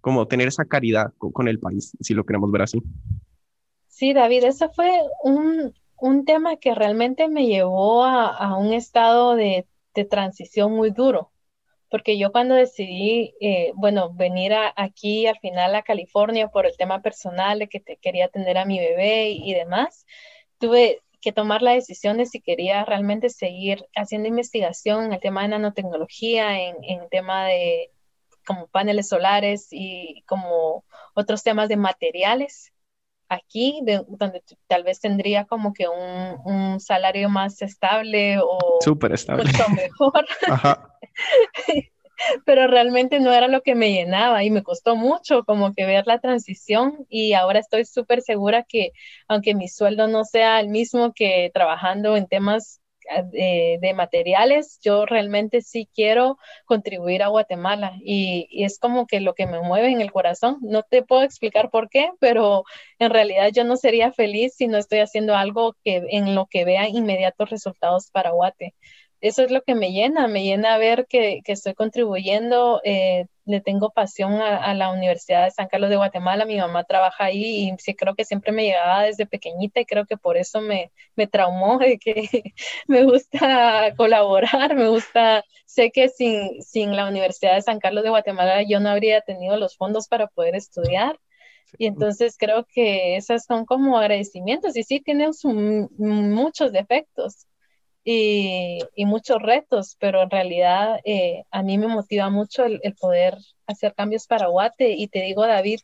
[0.00, 2.82] como tener esa caridad con, el país, si lo queremos ver así?
[3.88, 4.90] Sí, David, ese fue
[5.22, 10.90] un, un tema que realmente me llevó a, a un estado de, de, transición muy
[10.90, 11.30] duro,
[11.90, 17.02] porque yo cuando decidí, eh, bueno, venir aquí al final a California por el tema
[17.02, 20.06] personal de que te, quería tener a mi bebé y demás,
[20.58, 25.42] tuve que tomar la decisión de si quería realmente seguir haciendo investigación en el tema
[25.42, 27.90] de nanotecnología, en, en tema de
[28.46, 32.72] como paneles solares y como otros temas de materiales
[33.28, 39.12] aquí, de, donde tal vez tendría como que un, un salario más estable o Súper
[39.12, 39.44] estable.
[39.44, 40.26] mucho mejor.
[40.48, 40.98] Ajá.
[42.44, 46.06] pero realmente no era lo que me llenaba y me costó mucho como que ver
[46.06, 48.92] la transición y ahora estoy súper segura que
[49.28, 52.80] aunque mi sueldo no sea el mismo que trabajando en temas
[53.32, 59.46] de, materiales, yo realmente sí quiero contribuir a Guatemala y, es como que lo que
[59.46, 60.58] me mueve en el corazón.
[60.62, 62.64] No te puedo explicar por qué, pero
[62.98, 66.64] en realidad yo no sería feliz si no estoy haciendo algo que en lo que
[66.64, 68.74] vea inmediatos resultados para Guate
[69.20, 73.90] eso es lo que me llena, me llena ver que, estoy contribuyendo, eh, le tengo
[73.90, 77.94] pasión a, la Universidad de San Carlos de Guatemala, mi mamá trabaja ahí y sí
[77.94, 81.78] creo que siempre me llegaba desde pequeñita y creo que por eso me, me traumó
[81.78, 82.14] de que
[82.86, 88.10] me gusta colaborar, me gusta, sé que sin, sin la Universidad de San Carlos de
[88.10, 91.18] Guatemala yo no habría tenido los fondos para poder estudiar.
[91.78, 95.30] Y entonces creo que esas son como agradecimientos y sí tienen
[95.98, 97.46] muchos defectos,
[98.04, 103.36] y, muchos retos, pero en realidad eh, a mí me motiva mucho el, poder
[103.66, 104.92] hacer cambios para Guate.
[104.92, 105.80] Y te digo, David,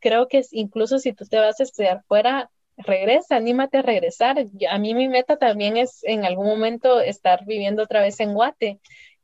[0.00, 4.38] creo que incluso si tú te vas a estudiar fuera, regresa, anímate a regresar.
[4.70, 8.80] A mí mi meta también es en algún momento estar viviendo otra vez en Guate.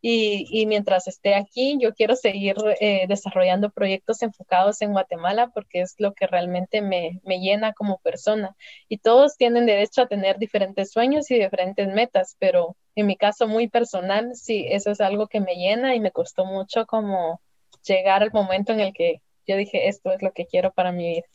[0.06, 5.94] Y, mientras esté aquí, yo quiero seguir eh, desarrollando proyectos enfocados en Guatemala porque es
[5.96, 8.54] lo que realmente me, me, llena como persona.
[8.86, 13.48] Y todos tienen derecho a tener diferentes sueños y diferentes metas, pero en mi caso
[13.48, 17.40] muy personal, sí, eso es algo que me llena y me costó mucho como
[17.82, 21.14] llegar al momento en el que yo dije, esto es lo que quiero para mi
[21.14, 21.26] vida.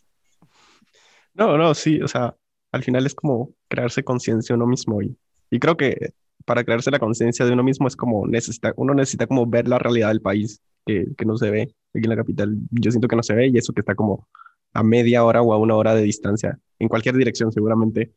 [1.33, 2.35] No, no, sí, o sea,
[2.71, 5.17] al final es como crearse conciencia uno mismo y,
[5.49, 6.13] y creo que
[6.45, 9.79] para crearse la conciencia de uno mismo es como necesita, uno necesita como ver la
[9.79, 11.61] realidad del país que, que, no se ve
[11.93, 12.55] aquí en la capital.
[12.71, 14.27] Yo siento que no se ve y eso que está como
[14.73, 18.13] a media hora o a una hora de distancia, en cualquier dirección seguramente.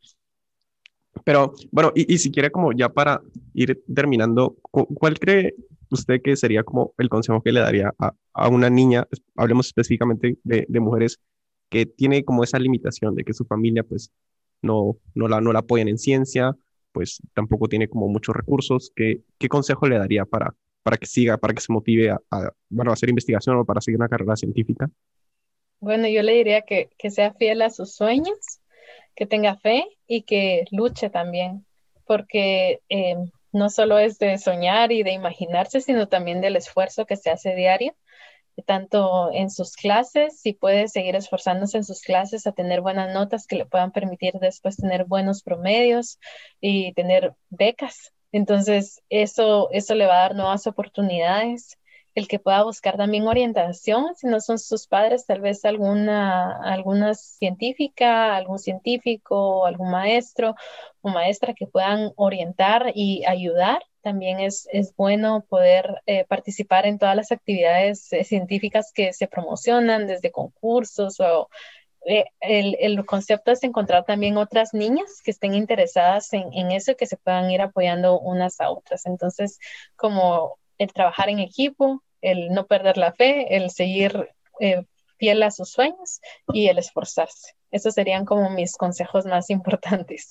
[1.23, 3.21] Pero bueno, y, y si quiere como ya para
[3.53, 5.55] ir terminando, ¿cuál cree
[5.93, 10.37] usted que sería como el consejo que le daría a, a una niña, hablemos específicamente
[10.43, 11.19] de, mujeres,
[11.69, 14.11] que tiene como esa limitación de que su familia pues
[14.61, 16.55] no, no, la, no la apoyan en ciencia
[16.93, 18.91] pues tampoco tiene como muchos recursos.
[18.95, 22.19] ¿Qué, qué consejo le daría para, para que siga, para que se motive a,
[22.69, 24.89] bueno, a hacer investigación o para seguir una carrera científica?
[25.79, 28.37] Bueno, yo le diría que, que sea fiel a sus sueños,
[29.15, 31.65] que tenga fe y que luche también,
[32.05, 33.17] porque eh,
[33.51, 37.55] no solo es de soñar y de imaginarse, sino también del esfuerzo que se hace
[37.55, 37.93] diario
[38.65, 43.47] tanto en sus clases, si puede seguir esforzándose en sus clases a tener buenas notas
[43.47, 46.19] que le puedan permitir después tener buenos promedios
[46.61, 48.13] y tener becas.
[48.31, 51.77] Entonces, eso, eso le va a dar nuevas oportunidades.
[52.15, 57.13] El que pueda buscar también orientación, si no son sus padres, tal vez alguna, alguna
[57.15, 60.55] científica, algún científico, algún maestro
[61.01, 66.99] o maestra que puedan orientar y ayudar también es, es bueno poder eh, participar en
[66.99, 71.49] todas las actividades eh, científicas que se promocionan, desde concursos o
[72.05, 76.91] eh, el, el, concepto es encontrar también otras niñas que estén interesadas en, en eso
[76.91, 79.05] y que se puedan ir apoyando unas a otras.
[79.05, 79.57] Entonces,
[79.95, 84.29] como el trabajar en equipo, el no perder la fe, el seguir
[85.17, 86.21] fiel a sus sueños
[86.53, 87.53] y el esforzarse.
[87.71, 90.27] Esos serían como mis consejos más importantes.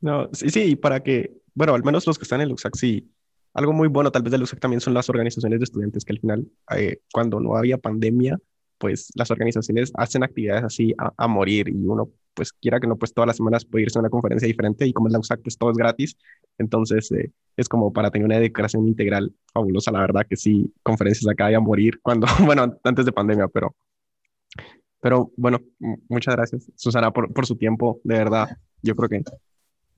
[0.00, 3.10] No, sí, sí, para que bueno, al menos los que están en Luxac, sí.
[3.52, 6.20] Algo muy bueno tal vez de Luxac también son las organizaciones de estudiantes que al
[6.20, 6.46] final,
[6.76, 8.38] eh, cuando no había pandemia,
[8.78, 13.12] pues las organizaciones hacen actividades así a, morir y uno, pues quiera que no, pues
[13.12, 15.58] todas las semanas puede irse a una conferencia diferente y como es la USAC, pues
[15.58, 16.16] todo es gratis.
[16.56, 17.30] Entonces eh,
[17.60, 21.54] es como para tener una educación integral fabulosa, la verdad que sí, conferencias acá hay
[21.54, 23.74] a morir cuando, bueno, antes de pandemia, pero,
[25.00, 25.60] pero bueno,
[26.08, 28.48] muchas gracias Susana por, por su tiempo, de verdad.
[28.82, 29.22] Yo creo que...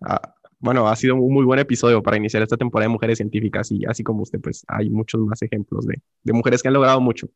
[0.01, 3.73] Ah, bueno, ha sido un muy buen episodio para iniciar esta temporada de mujeres científicas
[3.73, 7.01] y así como usted, pues hay muchos más ejemplos de, de mujeres que han logrado
[7.01, 7.29] mucho.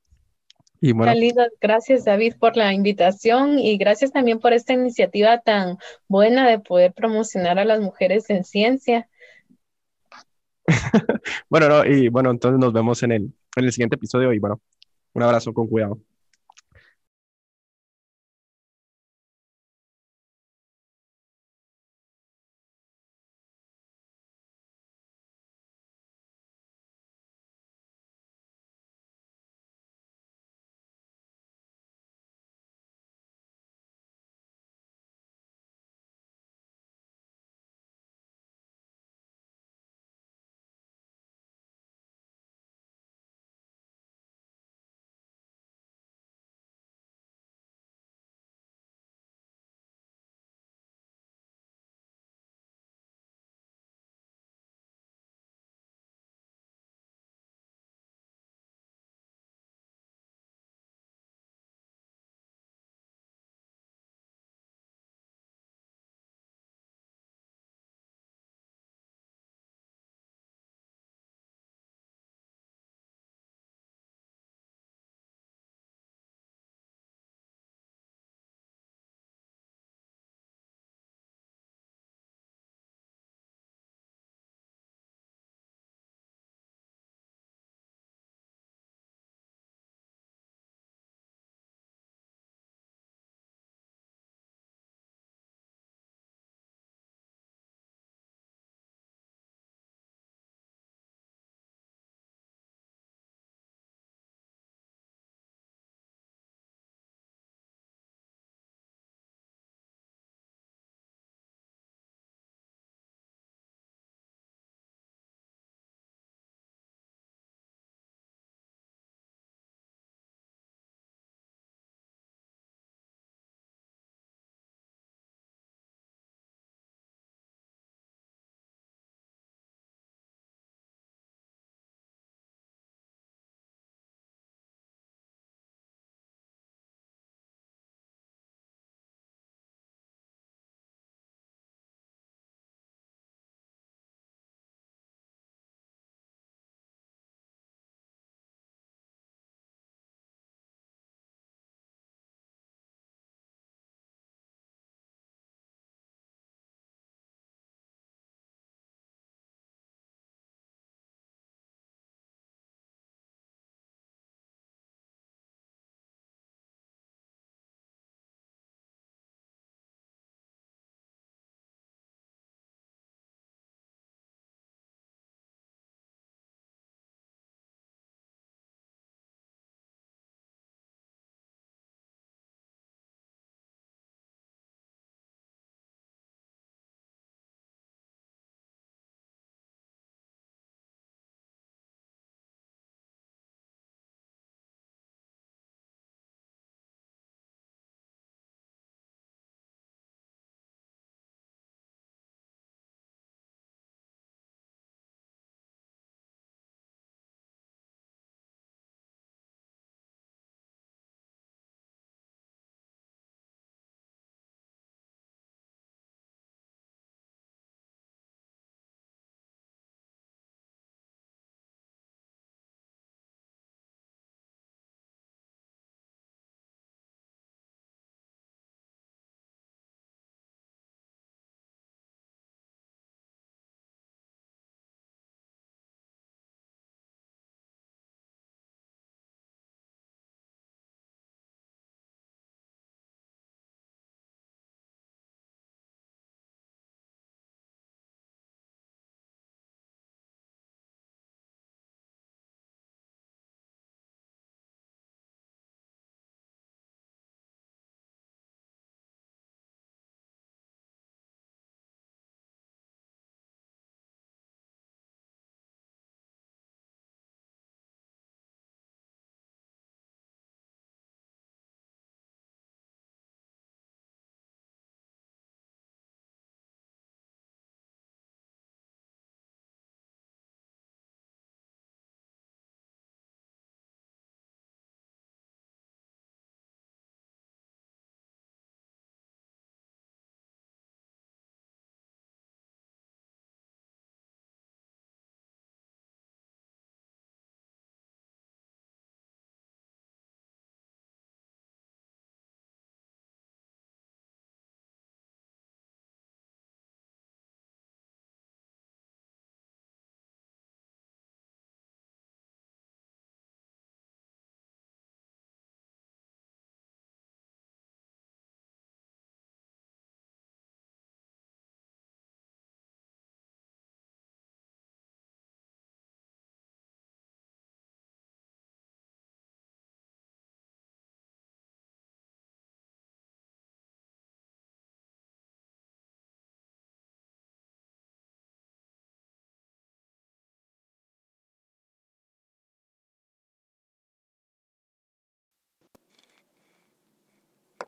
[0.80, 1.12] Y bueno.
[1.60, 6.92] Gracias David por la invitación y gracias también por esta iniciativa tan buena de poder
[6.92, 9.08] promocionar a las mujeres en ciencia.
[11.48, 13.22] bueno, no, y bueno, entonces nos vemos en el,
[13.56, 14.60] en el siguiente episodio y bueno,
[15.14, 16.00] un abrazo con cuidado.